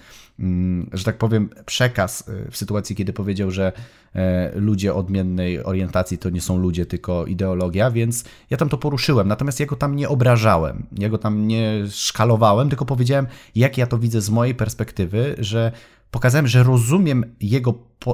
[0.93, 3.73] że tak powiem, przekaz y, w sytuacji, kiedy powiedział, że
[4.15, 9.29] e, ludzie odmiennej orientacji to nie są ludzie, tylko ideologia, więc ja tam to poruszyłem.
[9.29, 13.87] Natomiast ja go tam nie obrażałem, ja go tam nie szkalowałem, tylko powiedziałem, jak ja
[13.87, 15.73] to widzę z mojej perspektywy, że
[16.11, 17.73] pokazałem, że rozumiem jego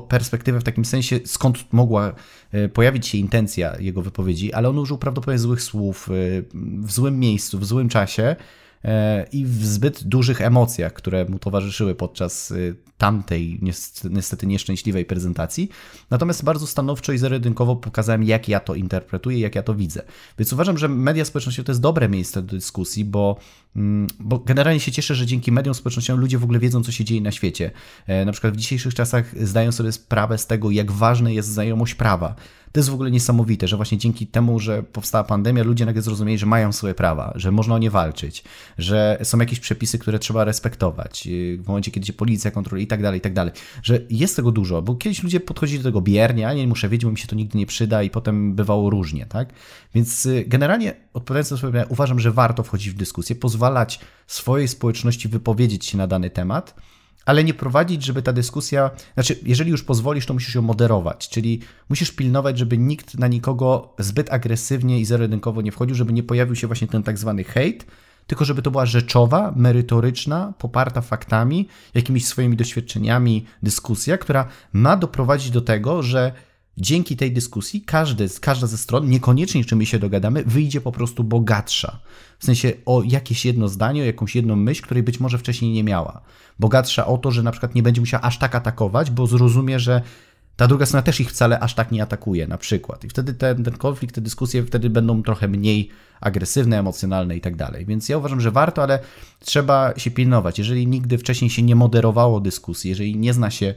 [0.09, 2.13] perspektywę w takim sensie, skąd mogła
[2.53, 6.45] e, pojawić się intencja jego wypowiedzi, ale on użył prawdopodobnie złych słów y,
[6.83, 8.37] w złym miejscu, w złym czasie
[9.33, 13.61] i w zbyt dużych emocjach, które mu towarzyszyły podczas y, tamtej
[14.11, 15.69] niestety nieszczęśliwej prezentacji.
[16.11, 20.03] Natomiast bardzo stanowczo i zerodynkowo pokazałem, jak ja to interpretuję, jak ja to widzę.
[20.39, 23.37] Więc uważam, że media społecznościowe to jest dobre miejsce do dyskusji, bo,
[24.21, 27.21] bo generalnie się cieszę, że dzięki mediom społecznościowym ludzie w ogóle wiedzą, co się dzieje
[27.21, 27.71] na świecie.
[28.07, 31.95] E, na przykład w dzisiejszych czasach zdają sobie sprawę z tego, jak ważna jest znajomość
[31.95, 32.35] prawa.
[32.73, 36.39] To jest w ogóle niesamowite, że właśnie dzięki temu, że powstała pandemia, ludzie nagle zrozumieli,
[36.39, 38.45] że mają swoje prawa, że można o nie walczyć,
[38.79, 42.87] że są jakieś przepisy, które trzeba respektować y, w momencie, kiedy cię policja kontroluje i
[42.87, 43.53] tak dalej, i tak dalej.
[43.83, 47.05] Że jest tego dużo, bo kiedyś ludzie podchodzili do tego biernie, a nie muszę wiedzieć,
[47.05, 49.53] bo mi się to nigdy nie przyda i potem bywało różnie, tak?
[49.95, 54.69] Więc y, generalnie odpowiadając na swoje pytanie, uważam, że warto wchodzić w dyskusję, pozwalać swojej
[54.69, 56.75] społeczności wypowiedzieć się na dany temat,
[57.27, 61.61] ale nie prowadzić, żeby ta dyskusja, znaczy, jeżeli już pozwolisz, to musisz ją moderować, czyli
[61.89, 65.27] musisz pilnować, żeby nikt na nikogo zbyt agresywnie i zero
[65.63, 67.87] nie wchodził, żeby nie pojawił się właśnie ten tak zwany hejt,
[68.27, 75.51] tylko żeby to była rzeczowa, merytoryczna, poparta faktami, jakimiś swoimi doświadczeniami dyskusja, która ma doprowadzić
[75.51, 76.33] do tego, że
[76.79, 81.25] dzięki tej dyskusji każdy, każda ze stron, niekoniecznie czy my się dogadamy, wyjdzie po prostu
[81.25, 82.01] bogatsza.
[82.39, 85.85] W sensie o jakieś jedno zdanie, o jakąś jedną myśl, której być może wcześniej nie
[85.85, 86.21] miała.
[86.59, 90.03] Bogatsza o to, że na przykład nie będzie musiała aż tak atakować, bo zrozumie, że
[90.57, 93.05] ta druga strona też ich wcale aż tak nie atakuje, na przykład.
[93.05, 97.57] I wtedy ten, ten konflikt, te dyskusje wtedy będą trochę mniej agresywne, emocjonalne i tak
[97.57, 97.87] dalej.
[97.87, 98.99] Więc ja uważam, że warto, ale
[99.45, 100.59] trzeba się pilnować.
[100.59, 103.75] Jeżeli nigdy wcześniej się nie moderowało dyskusji, jeżeli nie zna się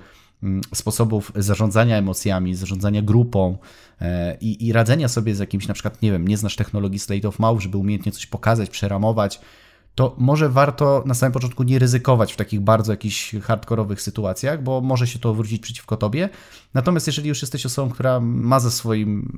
[0.75, 3.57] sposobów zarządzania emocjami, zarządzania grupą
[4.01, 7.27] e, i, i radzenia sobie z jakimś, na przykład, nie wiem, nie znasz technologii Slate
[7.27, 9.39] of Mouth, żeby umiejętnie coś pokazać, przeramować,
[9.95, 14.81] to może warto na samym początku nie ryzykować w takich bardzo jakichś hardkorowych sytuacjach, bo
[14.81, 16.29] może się to obrócić przeciwko tobie.
[16.73, 19.31] Natomiast jeżeli już jesteś osobą, która ma za swoim,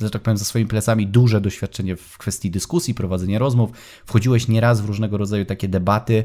[0.00, 3.70] że tak powiem, za swoimi plecami duże doświadczenie w kwestii dyskusji, prowadzenia rozmów,
[4.06, 6.24] wchodziłeś nieraz w różnego rodzaju takie debaty,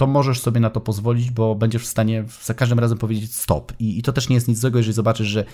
[0.00, 3.72] to możesz sobie na to pozwolić, bo będziesz w stanie za każdym razem powiedzieć stop.
[3.78, 5.44] I, I, to też nie jest nic złego, jeżeli zobaczysz, że e,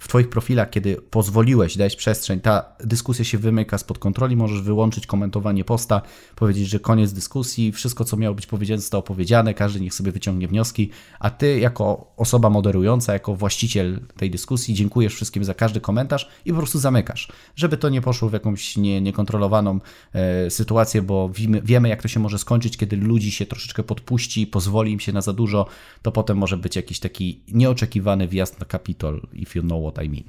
[0.00, 5.06] w Twoich profilach, kiedy pozwoliłeś, dałeś przestrzeń, ta dyskusja się wymyka spod kontroli, możesz wyłączyć
[5.06, 6.02] komentowanie posta,
[6.36, 10.48] powiedzieć, że koniec dyskusji, wszystko, co miało być powiedziane, zostało powiedziane, każdy niech sobie wyciągnie
[10.48, 16.28] wnioski, a Ty, jako osoba moderująca, jako właściciel tej dyskusji, dziękujesz wszystkim za każdy komentarz
[16.44, 19.80] i po prostu zamykasz, żeby to nie poszło w jakąś nie, niekontrolowaną
[20.12, 23.82] e, sytuację, bo wiemy, wiemy, jak to się może skończyć, kiedy ludzi się troszeczkę troszeczkę
[23.82, 25.66] podpuści, pozwoli im się na za dużo,
[26.02, 30.08] to potem może być jakiś taki nieoczekiwany wjazd na Kapitol, if you know what I
[30.08, 30.24] mean.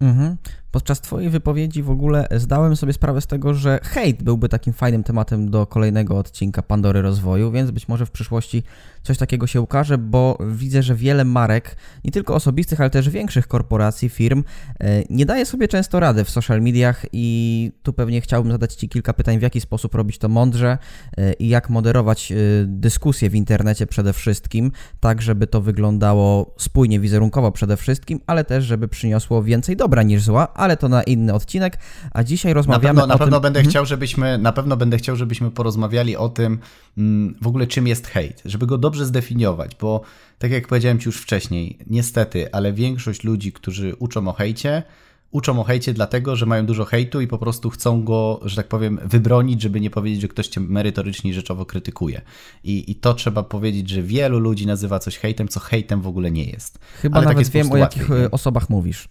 [0.00, 0.36] Mhm.
[0.70, 5.04] Podczas Twojej wypowiedzi w ogóle zdałem sobie sprawę z tego, że hejt byłby takim fajnym
[5.04, 8.62] tematem do kolejnego odcinka Pandory Rozwoju, więc być może w przyszłości
[9.02, 13.48] coś takiego się ukaże, bo widzę, że wiele marek, nie tylko osobistych, ale też większych
[13.48, 14.44] korporacji, firm,
[14.80, 18.88] e, nie daje sobie często rady w social mediach i tu pewnie chciałbym zadać Ci
[18.88, 20.78] kilka pytań, w jaki sposób robić to mądrze
[21.16, 27.00] e, i jak moderować e, dyskusje w internecie przede wszystkim, tak żeby to wyglądało spójnie,
[27.00, 31.34] wizerunkowo przede wszystkim, ale też żeby przyniosło więcej dobra niż zła, ale to na inny
[31.34, 31.78] odcinek,
[32.12, 33.42] a dzisiaj rozmawiamy na pewno, o na pewno tym...
[33.42, 33.70] będę Mhm.
[33.70, 36.58] chciał, żebyśmy, na pewno będę chciał, żebyśmy porozmawiali o tym
[36.98, 40.00] mm, w ogóle czym jest hejt, żeby go dobrze zdefiniować, bo
[40.38, 44.82] tak jak powiedziałem ci już wcześniej, niestety, ale większość ludzi, którzy uczą o hejcie,
[45.30, 48.68] uczą o hejcie dlatego, że mają dużo hejtu i po prostu chcą go, że tak
[48.68, 52.20] powiem, wybronić, żeby nie powiedzieć, że ktoś cię merytorycznie i rzeczowo krytykuje.
[52.64, 56.30] I, I to trzeba powiedzieć, że wielu ludzi nazywa coś hejtem, co hejtem w ogóle
[56.30, 56.78] nie jest.
[56.78, 59.08] Chyba Ale tak nawet jest po wiem, o jakich łatwiej, e, osobach mówisz.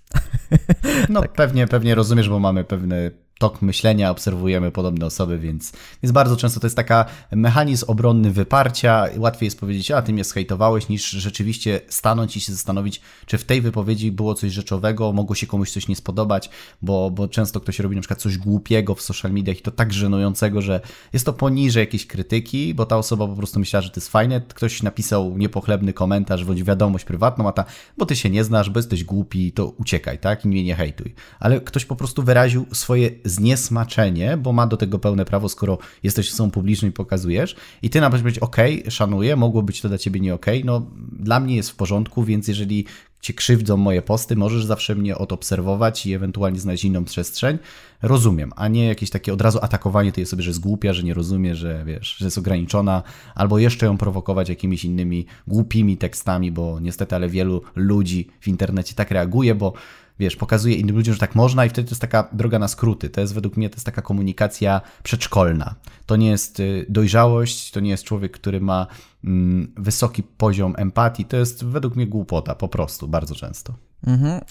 [1.09, 5.71] No pewnie, pewnie rozumiesz, bo mamy pewny tok myślenia, obserwujemy podobne osoby, więc,
[6.03, 9.05] więc bardzo często to jest taka mechanizm obronny wyparcia.
[9.17, 13.43] Łatwiej jest powiedzieć, a ty mnie zhejtowałeś, niż rzeczywiście stanąć i się zastanowić, czy w
[13.43, 16.49] tej wypowiedzi było coś rzeczowego, mogło się komuś coś nie spodobać,
[16.81, 19.93] bo, bo często ktoś robi na przykład coś głupiego w social mediach i to tak
[19.93, 20.81] żenującego, że
[21.13, 24.41] jest to poniżej jakiejś krytyki, bo ta osoba po prostu myślała, że to jest fajne.
[24.41, 27.65] Ktoś napisał niepochlebny komentarz bądź wiadomość prywatną, a ta,
[27.97, 30.45] bo ty się nie znasz, bo jesteś głupi, to uciekaj, tak?
[30.45, 31.15] I mnie nie hejtuj.
[31.39, 36.31] Ale ktoś po prostu wyraził swoje zniesmaczenie, bo ma do tego pełne prawo, skoro jesteś
[36.33, 37.55] osobą publiczną i pokazujesz.
[37.81, 38.57] I ty nawet powiedzieć, ok,
[38.89, 40.45] szanuję, mogło być to dla ciebie nie ok.
[40.65, 40.85] No,
[41.19, 42.85] dla mnie jest w porządku, więc jeżeli
[43.21, 47.57] cię krzywdzą moje posty, możesz zawsze mnie odobserwować i ewentualnie znaleźć inną przestrzeń.
[48.01, 51.13] Rozumiem, a nie jakieś takie od razu atakowanie tej osoby, że jest głupia, że nie
[51.13, 53.03] rozumie, że wiesz, że jest ograniczona,
[53.35, 58.95] albo jeszcze ją prowokować jakimiś innymi głupimi tekstami, bo niestety, ale wielu ludzi w internecie
[58.95, 59.73] tak reaguje, bo
[60.19, 63.09] wiesz, pokazuje innym ludziom, że tak można i wtedy to jest taka droga na skróty.
[63.09, 65.75] To jest według mnie to jest taka komunikacja przedszkolna.
[66.05, 68.87] To nie jest y, dojrzałość, to nie jest człowiek, który ma
[69.23, 71.25] mm, wysoki poziom empatii.
[71.25, 73.86] To jest według mnie głupota po prostu, bardzo często.
[74.03, 74.41] Mhm.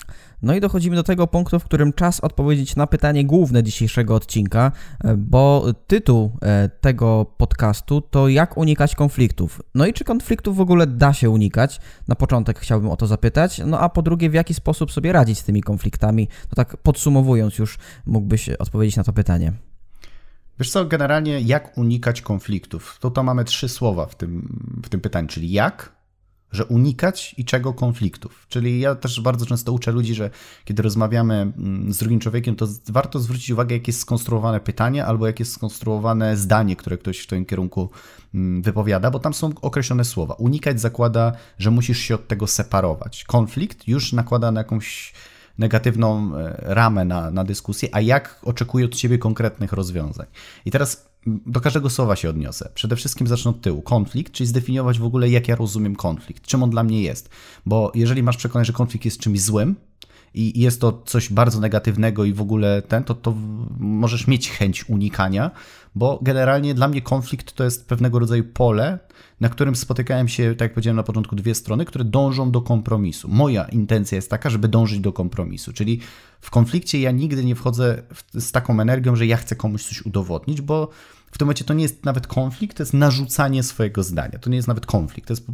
[0.42, 4.72] No i dochodzimy do tego punktu, w którym czas odpowiedzieć na pytanie główne dzisiejszego odcinka,
[5.05, 9.62] e, bo tytuł e, tego podcastu to jak unikać konfliktów.
[9.74, 11.80] No i czy konfliktów w ogóle da się unikać?
[12.09, 13.61] Na początek chciałbym o to zapytać.
[13.66, 16.28] No a po drugie, w jaki sposób sobie radzić z tymi konfliktami?
[16.49, 19.53] To tak podsumowując już mógłbyś odpowiedzieć na to pytanie.
[20.59, 22.99] Wiesz co, generalnie jak unikać konfliktów?
[23.01, 25.95] To tam mamy trzy słowa w tym, w tym pytaniu, czyli jak,
[26.53, 28.47] że unikać i czego konfliktów.
[28.49, 30.30] Czyli ja też bardzo często uczę ludzi, że
[30.64, 35.26] kiedy rozmawiamy mm, z drugim człowiekiem, to warto zwrócić uwagę, jak jest skonstruowane pytanie albo
[35.26, 37.90] jak jest skonstruowane zdanie, które ktoś w tym kierunku
[38.34, 40.34] mm, wypowiada, bo tam są określone słowa.
[40.34, 43.24] Unikać zakłada, że musisz się od tego separować.
[43.24, 45.12] Konflikt już nakłada na jakąś
[45.59, 50.26] negatywną e, ramę na, na dyskusję, a jak oczekuję od Ciebie konkretnych rozwiązań.
[50.64, 52.70] I teraz do każdego słowa się odniosę.
[52.74, 53.82] Przede wszystkim zacznę od tyłu.
[53.82, 57.30] Konflikt, czyli zdefiniować w ogóle, jak ja rozumiem konflikt, czym on dla mnie jest.
[57.66, 59.76] Bo jeżeli masz przekonanie, że konflikt jest czymś złym,
[60.36, 63.34] i jest to coś bardzo negatywnego i w ogóle ten, to, to
[63.78, 65.50] możesz mieć chęć unikania,
[65.94, 68.98] bo generalnie dla mnie konflikt to jest pewnego rodzaju pole,
[69.40, 73.28] na którym spotykają się, tak jak powiedziałem na początku, dwie strony, które dążą do kompromisu.
[73.28, 76.00] Moja intencja jest taka, żeby dążyć do kompromisu, czyli
[76.40, 78.02] w konflikcie ja nigdy nie wchodzę
[78.34, 80.88] z taką energią, że ja chcę komuś coś udowodnić, bo
[81.37, 84.39] w tym momencie to nie jest nawet konflikt, to jest narzucanie swojego zdania.
[84.39, 85.47] To nie jest nawet konflikt, to jest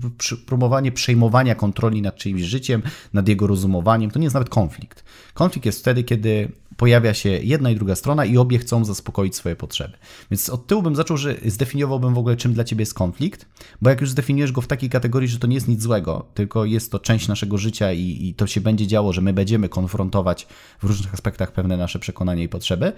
[0.47, 4.11] próbowanie przejmowania kontroli nad czyimś życiem, nad jego rozumowaniem.
[4.11, 5.05] To nie jest nawet konflikt.
[5.35, 9.57] Konflikt jest wtedy, kiedy pojawia się jedna i druga strona i obie chcą zaspokoić swoje
[9.57, 9.97] potrzeby.
[10.31, 13.47] Więc od tyłu bym zaczął, że zdefiniowałbym w ogóle, czym dla ciebie jest konflikt,
[13.83, 16.65] bo jak już zdefiniujesz go w takiej kategorii, że to nie jest nic złego, tylko
[16.65, 20.47] jest to część naszego życia i, i to się będzie działo, że my będziemy konfrontować
[20.79, 22.93] w różnych aspektach pewne nasze przekonania i potrzeby,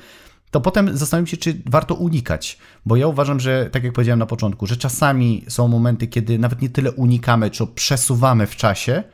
[0.54, 4.26] to potem zastanawiam się, czy warto unikać, bo ja uważam, że tak jak powiedziałem na
[4.26, 9.04] początku, że czasami są momenty, kiedy nawet nie tyle unikamy, czy przesuwamy w czasie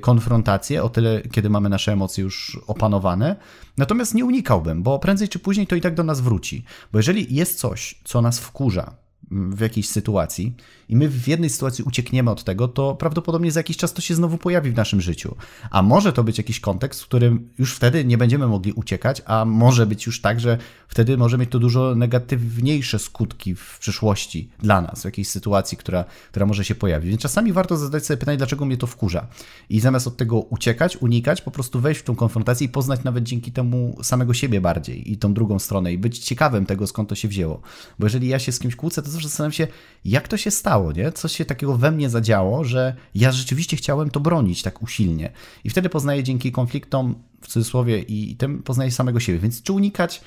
[0.00, 3.36] konfrontację, o tyle, kiedy mamy nasze emocje już opanowane.
[3.76, 6.64] Natomiast nie unikałbym, bo prędzej czy później to i tak do nas wróci.
[6.92, 8.94] Bo jeżeli jest coś, co nas wkurza
[9.32, 10.56] mm, w jakiejś sytuacji
[10.88, 14.14] i my w jednej sytuacji uciekniemy od tego, to prawdopodobnie za jakiś czas to się
[14.14, 15.36] znowu pojawi w naszym życiu.
[15.70, 19.44] A może to być jakiś kontekst, w którym już wtedy nie będziemy mogli uciekać, a
[19.44, 20.58] może być już tak, że
[20.88, 26.04] wtedy może mieć to dużo negatywniejsze skutki w przyszłości dla nas, w jakiejś sytuacji, która,
[26.30, 27.10] która może się pojawić.
[27.10, 29.26] Więc czasami warto zadać sobie pytanie, dlaczego mnie to wkurza.
[29.70, 33.24] I zamiast od tego uciekać, unikać, po prostu wejść w tą konfrontację i poznać nawet
[33.24, 37.14] dzięki temu samego siebie bardziej i tą drugą stronę i być ciekawym tego, skąd to
[37.14, 37.60] się wzięło.
[37.98, 39.66] Bo jeżeli ja się z kimś kłócę, to zawsze zastanawiam się,
[40.04, 41.12] jak to się stało, nie?
[41.12, 45.32] Co się takiego we mnie zadziało, że ja rzeczywiście chciałem to bronić tak usilnie.
[45.64, 49.38] I wtedy poznaję dzięki konfliktom, w cudzysłowie, i tym poznaję samego siebie.
[49.38, 50.20] Więc czy unikać,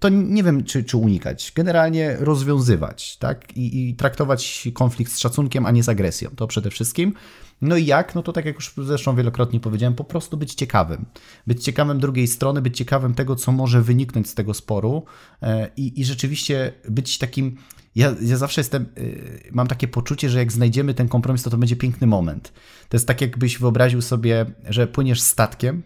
[0.00, 1.52] to nie wiem, czy, czy unikać.
[1.54, 3.56] Generalnie rozwiązywać, tak?
[3.56, 6.30] I, I traktować konflikt z szacunkiem, a nie z agresją.
[6.36, 7.14] To przede wszystkim.
[7.60, 8.14] No i jak?
[8.14, 11.06] No to tak jak już zresztą wielokrotnie powiedziałem, po prostu być ciekawym.
[11.46, 15.04] Być ciekawym drugiej strony, być ciekawym tego, co może wyniknąć z tego sporu
[15.42, 17.56] e, i, i rzeczywiście być takim
[17.98, 21.58] ja, ja zawsze jestem, y, mam takie poczucie, że jak znajdziemy ten kompromis, to to
[21.58, 22.52] będzie piękny moment.
[22.88, 25.82] To jest tak, jakbyś wyobraził sobie, że płyniesz statkiem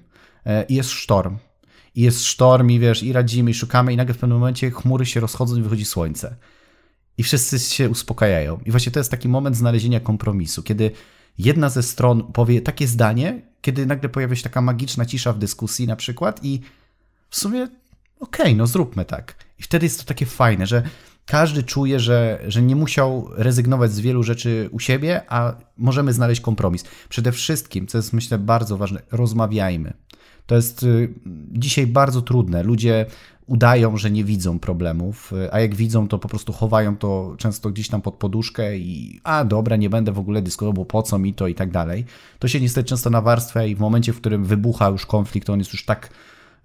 [0.68, 1.38] i jest sztorm.
[1.94, 5.06] I jest sztorm i wiesz, i radzimy, i szukamy i nagle w pewnym momencie chmury
[5.06, 6.36] się rozchodzą i wychodzi słońce.
[7.18, 8.60] I wszyscy się uspokajają.
[8.66, 10.90] I właśnie to jest taki moment znalezienia kompromisu, kiedy
[11.38, 15.86] jedna ze stron powie takie zdanie, kiedy nagle pojawia się taka magiczna cisza w dyskusji
[15.86, 16.60] na przykład i
[17.30, 17.62] w sumie
[18.20, 19.36] okej, okay, no zróbmy tak.
[19.58, 20.82] I wtedy jest to takie fajne, że
[21.26, 26.40] każdy czuje, że, że nie musiał rezygnować z wielu rzeczy u siebie, a możemy znaleźć
[26.40, 26.84] kompromis.
[27.08, 29.92] Przede wszystkim, co jest myślę bardzo ważne, rozmawiajmy.
[30.46, 31.14] To jest y,
[31.52, 32.62] dzisiaj bardzo trudne.
[32.62, 33.06] Ludzie
[33.46, 37.88] udają, że nie widzą problemów, a jak widzą, to po prostu chowają to często gdzieś
[37.88, 41.34] tam pod poduszkę i a dobra, nie będę w ogóle dyskutował, bo po co mi
[41.34, 42.04] to i tak dalej.
[42.38, 45.72] To się niestety często nawarstwia i w momencie, w którym wybucha już konflikt, on jest
[45.72, 46.10] już tak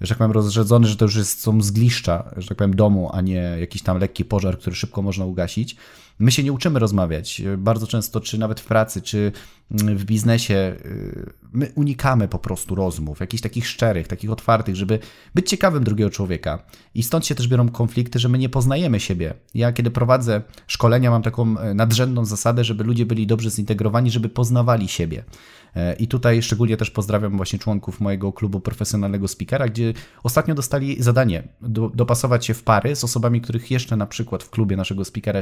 [0.01, 3.21] że tak powiem, rozrzedzony, że to już jest, są zgliszcza, że tak powiem, domu, a
[3.21, 5.75] nie jakiś tam lekki pożar, który szybko można ugasić.
[6.19, 7.41] My się nie uczymy rozmawiać.
[7.57, 9.31] Bardzo często, czy nawet w pracy, czy
[9.71, 10.75] w biznesie,
[11.53, 14.99] my unikamy po prostu rozmów, jakichś takich szczerych, takich otwartych, żeby
[15.35, 16.63] być ciekawym drugiego człowieka.
[16.95, 19.33] I stąd się też biorą konflikty, że my nie poznajemy siebie.
[19.53, 24.87] Ja, kiedy prowadzę szkolenia, mam taką nadrzędną zasadę, żeby ludzie byli dobrze zintegrowani, żeby poznawali
[24.87, 25.23] siebie.
[25.75, 29.93] E, I tutaj szczególnie też pozdrawiam właśnie członków mojego klubu profesjonalnego speakera, gdzie
[30.23, 34.49] ostatnio dostali zadanie do, dopasować się w pary z osobami, których jeszcze na przykład w
[34.49, 35.37] klubie naszego speakera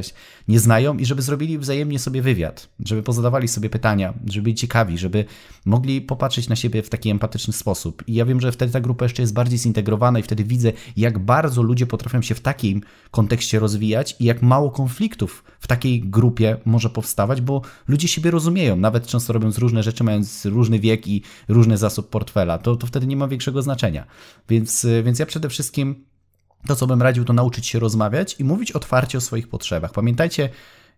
[0.48, 4.98] nie znają i żeby zrobili wzajemnie sobie wywiad, żeby pozadawali sobie pytania, żeby byli ciekawi,
[4.98, 5.26] żeby
[5.66, 8.04] mogli popatrzeć na siebie w taki empatyczny sposób.
[8.08, 11.20] I ja wiem, że wtedy ta grupa jeszcze jest bardziej zintegrowana i wtedy widzę, jak
[11.20, 16.58] bardzo ludzie potrafią się w takim kontekście rozwijać i jak mało konfliktów w takiej grupie
[16.66, 21.22] może powstawać, bo ludzie siebie rozumieją, nawet często robiąc różne rzeczy, mając różny wiek i
[21.48, 24.06] różny zasób portfela, to, to wtedy nie ma większego znaczenia.
[24.50, 26.06] Więc, więc ja przede wszystkim
[26.68, 29.92] to, co bym radził, to nauczyć się rozmawiać i mówić otwarcie o swoich potrzebach.
[29.92, 30.50] Pamiętajcie,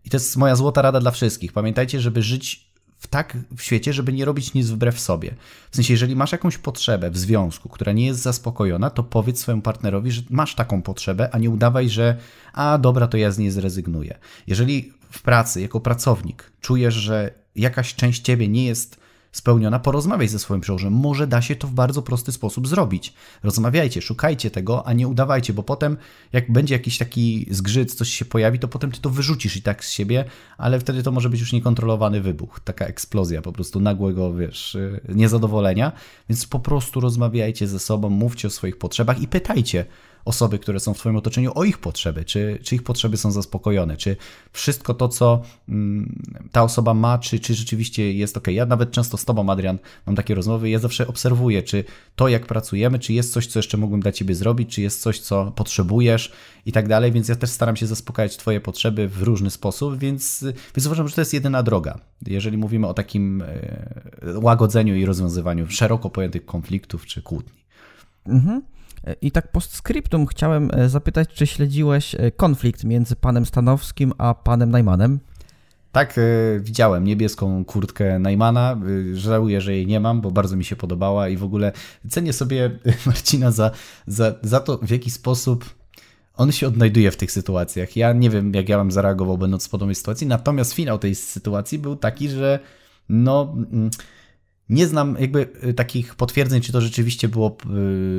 [0.06, 3.94] i to jest moja złota rada dla wszystkich, pamiętajcie, żeby żyć w tak w świecie,
[3.94, 5.36] żeby nie robić nic wbrew sobie.
[5.72, 9.62] W sensie, jeżeli masz jakąś potrzebę w związku, która nie jest zaspokojona, to powiedz swojemu
[9.62, 12.18] partnerowi, że masz taką potrzebę, a nie udawaj, że
[12.54, 14.18] a dobra, to ja z niej zrezygnuję.
[14.48, 20.40] Jeżeli w pracy, jako pracownik, czujesz, że jakaś część ciebie nie jest spełniona, porozmawiaj ze
[20.40, 21.00] swoim przełożonym.
[21.00, 23.14] Może da się to w bardzo prosty sposób zrobić.
[23.44, 25.98] Rozmawiajcie, szukajcie tego, a nie udawajcie, bo potem
[26.34, 29.86] jak będzie jakiś taki zgrzyt, coś się pojawi, to potem ty to wyrzucisz i tak
[29.86, 30.26] z siebie,
[30.58, 35.02] ale wtedy to może być już niekontrolowany wybuch, taka eksplozja po prostu nagłego, wiesz, y,
[35.10, 35.92] niezadowolenia.
[36.30, 39.86] Więc po prostu rozmawiajcie ze sobą, mówcie o swoich potrzebach i pytajcie,
[40.28, 43.98] osoby, które są w Twoim otoczeniu, o ich potrzeby, czy, czy ich potrzeby są zaspokojone,
[43.98, 44.16] czy
[44.52, 48.48] wszystko to, co mm, ta osoba ma, czy, czy rzeczywiście jest ok.
[48.48, 51.84] Ja nawet często z Tobą, Adrian, mam takie rozmowy, ja zawsze obserwuję, czy
[52.16, 55.20] to, jak pracujemy, czy jest coś, co jeszcze mógłbym dla Ciebie zrobić, czy jest coś,
[55.20, 56.32] co potrzebujesz
[56.66, 60.46] i tak dalej, więc ja też staram się zaspokajać Twoje potrzeby w różny sposób, więc,
[60.76, 62.00] więc uważam, że to jest jedyna droga.
[62.28, 67.64] Jeżeli mówimy o takim e, łagodzeniu i rozwiązywaniu szeroko pojętych konfliktów czy kłótni.
[68.26, 68.62] Mhm.
[69.22, 74.72] I tak postscriptum chciałem e, zapytać, czy śledziłeś e, konflikt między panem Stanowskim a panem
[74.72, 75.20] Najmanem?
[75.92, 76.22] Tak, e,
[76.60, 78.80] widziałem niebieską kurtkę Najmana.
[79.14, 81.72] Żałuję, że jej nie mam, bo bardzo mi się podobała i w ogóle
[82.10, 82.72] cenię sobie
[83.06, 83.72] Marcina za,
[84.08, 85.66] za, za to, w jaki sposób
[86.38, 87.96] on się odnajduje w tych sytuacjach.
[87.96, 91.80] Ja nie wiem, jak ja bym zareagował, będąc w podobnej sytuacji, natomiast finał tej sytuacji
[91.80, 92.60] był taki, że
[93.10, 93.56] no.
[93.72, 93.90] Mm,
[94.70, 97.58] nie znam jakby y, takich potwierdzeń, czy to rzeczywiście było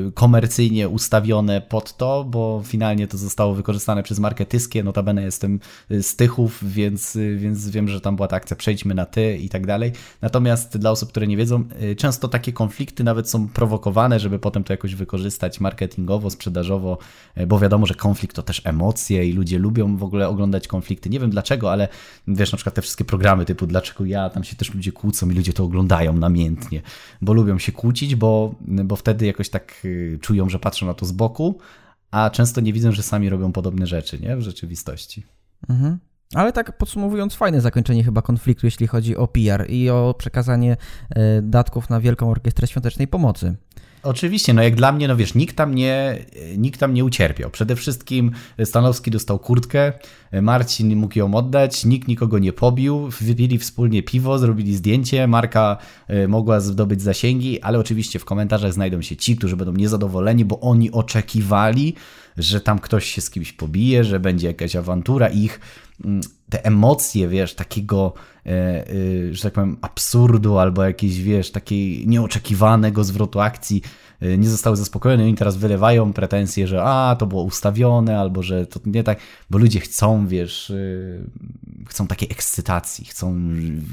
[0.09, 4.85] y, komercyjnie ustawione pod to, bo finalnie to zostało wykorzystane przez markę Tyskie.
[4.85, 9.07] Notabene jestem y, z Tychów, więc, więc wiem, że tam była ta akcja przejdźmy na
[9.07, 9.93] ty i tak dalej.
[10.23, 11.65] Natomiast dla osób, które nie wiedzą,
[11.97, 16.99] często takie konflikty nawet są prowokowane, żeby potem to jakoś wykorzystać marketingowo, sprzedażowo,
[17.47, 21.11] bo wiadomo, że konflikt to też emocje i ludzie lubią w ogóle oglądać konflikty.
[21.11, 21.89] Nie wiem dlaczego, ale
[22.29, 25.35] wiesz, na przykład te wszystkie programy typu dlaczego ja, tam się też ludzie kłócą i
[25.35, 26.83] ludzie to oglądają na namiętnie,
[27.23, 31.07] bo lubią się kłócić, bo, bo wtedy jakoś tak y, czują, że patrzą na to
[31.07, 31.59] z boku,
[32.11, 34.37] a często nie widzą, że sami robią podobne rzeczy nie?
[34.37, 35.27] w rzeczywistości.
[35.69, 35.99] Mhm.
[36.35, 40.77] Ale tak podsumowując, fajne zakończenie chyba konfliktu, jeśli chodzi o PR i o przekazanie
[41.11, 43.57] e, datków na Wielką Orkiestrę Świątecznej Pomocy.
[44.03, 46.19] Oczywiście, no jak dla mnie, no wiesz, nikt tam nie,
[46.57, 47.51] nikt tam nie ucierpiał.
[47.51, 48.31] Przede wszystkim
[48.65, 49.93] Stanowski dostał kurtkę,
[50.43, 55.77] Marcin mógł ją oddać, nikt nikogo nie pobił, wypili wspólnie piwo, zrobili zdjęcie, marka
[56.09, 60.61] e, mogła zdobyć zasięgi, ale oczywiście w komentarzach znajdą się ci, którzy będą niezadowoleni, bo
[60.61, 61.95] oni oczekiwali,
[62.37, 65.61] że tam ktoś się z kimś pobije, że będzie jakaś awantura ich
[66.05, 66.21] mm,
[66.51, 68.15] te emocje, wiesz, takiego,
[69.31, 73.83] że tak powiem, absurdu albo jakiejś, wiesz, takiej nieoczekiwanego zwrotu akcji
[74.21, 75.25] e, nie zostały zaspokojone.
[75.25, 79.19] Oni teraz wylewają pretensje, że a, to było ustawione albo że to nie tak,
[79.51, 80.73] bo ludzie chcą, wiesz,
[81.89, 83.41] chcą takiej ekscytacji, chcą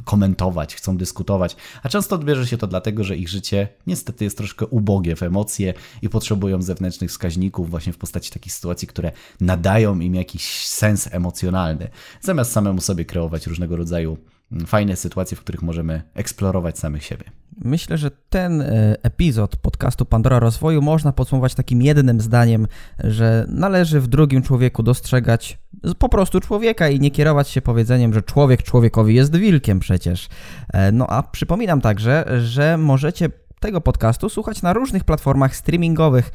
[0.05, 4.65] komentować, chcą dyskutować, a często odbierze się to dlatego, że ich życie niestety jest troszkę
[4.65, 10.15] ubogie w emocje i potrzebują zewnętrznych wskaźników właśnie w postaci takich sytuacji, które nadają im
[10.15, 11.89] jakiś sens emocjonalny,
[12.21, 14.17] zamiast samemu sobie kreować różnego rodzaju
[14.65, 17.23] fajne sytuacje, w których możemy eksplorować samych siebie.
[17.63, 22.67] Myślę, że ten e, epizod podcastu Pandora Rozwoju można podsumować takim jednym zdaniem,
[23.03, 25.57] że należy w drugim człowieku dostrzegać
[25.99, 30.29] po prostu człowieka i nie kierować się powiedzeniem, że człowiek człowiekowi jest wilkiem przecież.
[30.73, 33.29] E, no a przypominam także, że możecie
[33.65, 36.31] tego podcastu słuchać na różnych platformach streamingowych,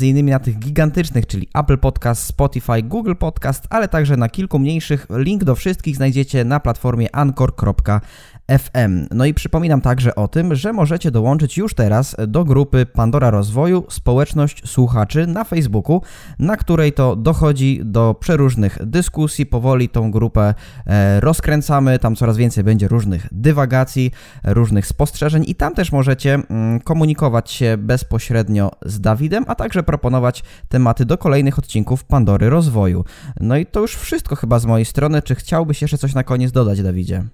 [0.00, 5.06] innymi na tych gigantycznych, czyli Apple Podcast, Spotify, Google Podcast, ale także na kilku mniejszych.
[5.10, 8.00] Link do wszystkich znajdziecie na platformie anchor.fm.
[8.48, 9.06] FM.
[9.10, 13.84] No i przypominam także o tym, że możecie dołączyć już teraz do grupy Pandora Rozwoju
[13.88, 16.02] Społeczność Słuchaczy na Facebooku,
[16.38, 19.46] na której to dochodzi do przeróżnych dyskusji.
[19.46, 20.54] Powoli tą grupę
[20.86, 24.10] e, rozkręcamy, tam coraz więcej będzie różnych dywagacji,
[24.44, 30.42] różnych spostrzeżeń i tam też możecie mm, komunikować się bezpośrednio z Dawidem, a także proponować
[30.68, 33.04] tematy do kolejnych odcinków Pandory Rozwoju.
[33.40, 35.22] No i to już wszystko chyba z mojej strony.
[35.22, 37.24] Czy chciałbyś jeszcze coś na koniec dodać, Dawidzie?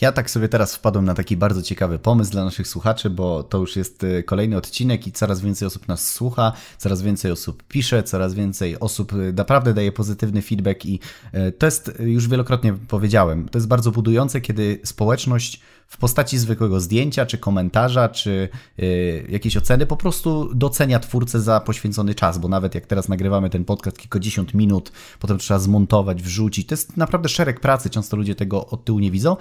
[0.00, 3.58] Ja tak sobie teraz wpadłem na taki bardzo ciekawy pomysł dla naszych słuchaczy, bo to
[3.58, 8.02] już jest y, kolejny odcinek i coraz więcej osób nas słucha, coraz więcej osób pisze,
[8.02, 11.00] coraz więcej osób y, naprawdę daje pozytywny feedback i
[11.34, 16.80] y, to jest, już wielokrotnie powiedziałem, to jest bardzo budujące, kiedy społeczność w postaci zwykłego
[16.80, 22.48] zdjęcia, czy komentarza, czy yy, jakiejś oceny, po prostu docenia twórcę za poświęcony czas, bo
[22.48, 26.66] nawet jak teraz nagrywamy ten podcast kilkadziesiąt minut, potem trzeba zmontować, wrzucić.
[26.66, 29.36] To jest naprawdę szereg pracy, często ludzie tego od tyłu nie widzą.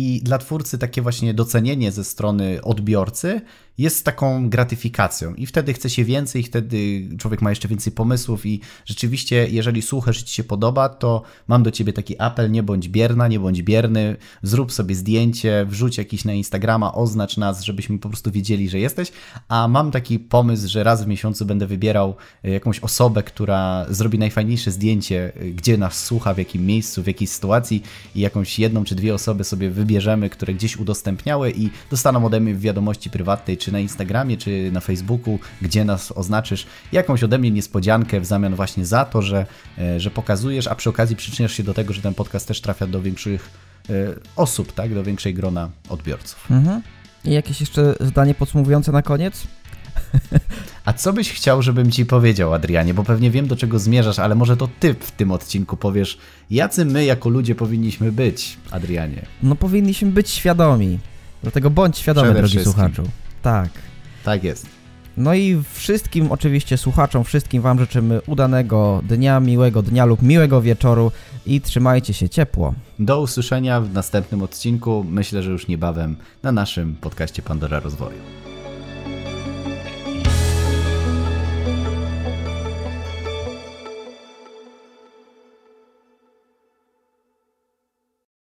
[0.00, 3.40] I dla twórcy takie właśnie docenienie ze strony odbiorcy
[3.78, 5.34] jest taką gratyfikacją.
[5.34, 10.20] I wtedy chce się więcej, wtedy człowiek ma jeszcze więcej pomysłów i rzeczywiście, jeżeli słuchasz
[10.20, 13.62] i ci się podoba, to mam do ciebie taki apel, nie bądź bierna, nie bądź
[13.62, 18.78] bierny, zrób sobie zdjęcie, wrzuć jakiś na Instagrama, oznacz nas, żebyśmy po prostu wiedzieli, że
[18.78, 19.12] jesteś,
[19.48, 24.18] a mam taki pomysł, że raz w miesiącu będę wybierał e, jakąś osobę, która zrobi
[24.18, 27.82] najfajniejsze zdjęcie, e, gdzie nas słucha, w jakim miejscu, w jakiej sytuacji
[28.14, 32.54] i jakąś jedną czy dwie osoby sobie wybierzemy, które gdzieś udostępniały i dostaną ode mnie
[32.54, 37.50] w wiadomości prywatnej, czy na Instagramie, czy na Facebooku, gdzie nas oznaczysz, jakąś ode mnie
[37.50, 39.46] niespodziankę w zamian właśnie za to, że,
[39.78, 42.86] e, że pokazujesz, a przy okazji przyczyniasz się do tego, że ten podcast też trafia
[42.86, 43.50] do większych
[43.90, 43.92] e,
[44.36, 46.50] osób, tak, do większej grona odbiorców.
[46.50, 46.82] Mhm.
[47.24, 49.46] I jakieś jeszcze zdanie podsumowujące na koniec?
[50.84, 52.94] A co byś chciał, żebym ci powiedział, Adrianie?
[52.94, 56.18] Bo pewnie wiem, do czego zmierzasz, ale może to ty w tym odcinku powiesz,
[56.50, 59.26] jacy my jako ludzie powinniśmy być, Adrianie?
[59.42, 60.98] No powinniśmy być świadomi.
[61.42, 63.02] Dlatego bądź świadomy, Przede drogi słuchaczu.
[63.42, 63.68] Tak.
[64.24, 64.66] Tak jest.
[65.16, 71.12] No i wszystkim oczywiście słuchaczom, wszystkim Wam życzymy udanego dnia, miłego dnia lub miłego wieczoru
[71.46, 72.74] i trzymajcie się ciepło.
[72.98, 78.47] Do usłyszenia w następnym odcinku, myślę, że już niebawem na naszym podcaście Pandora Rozwoju.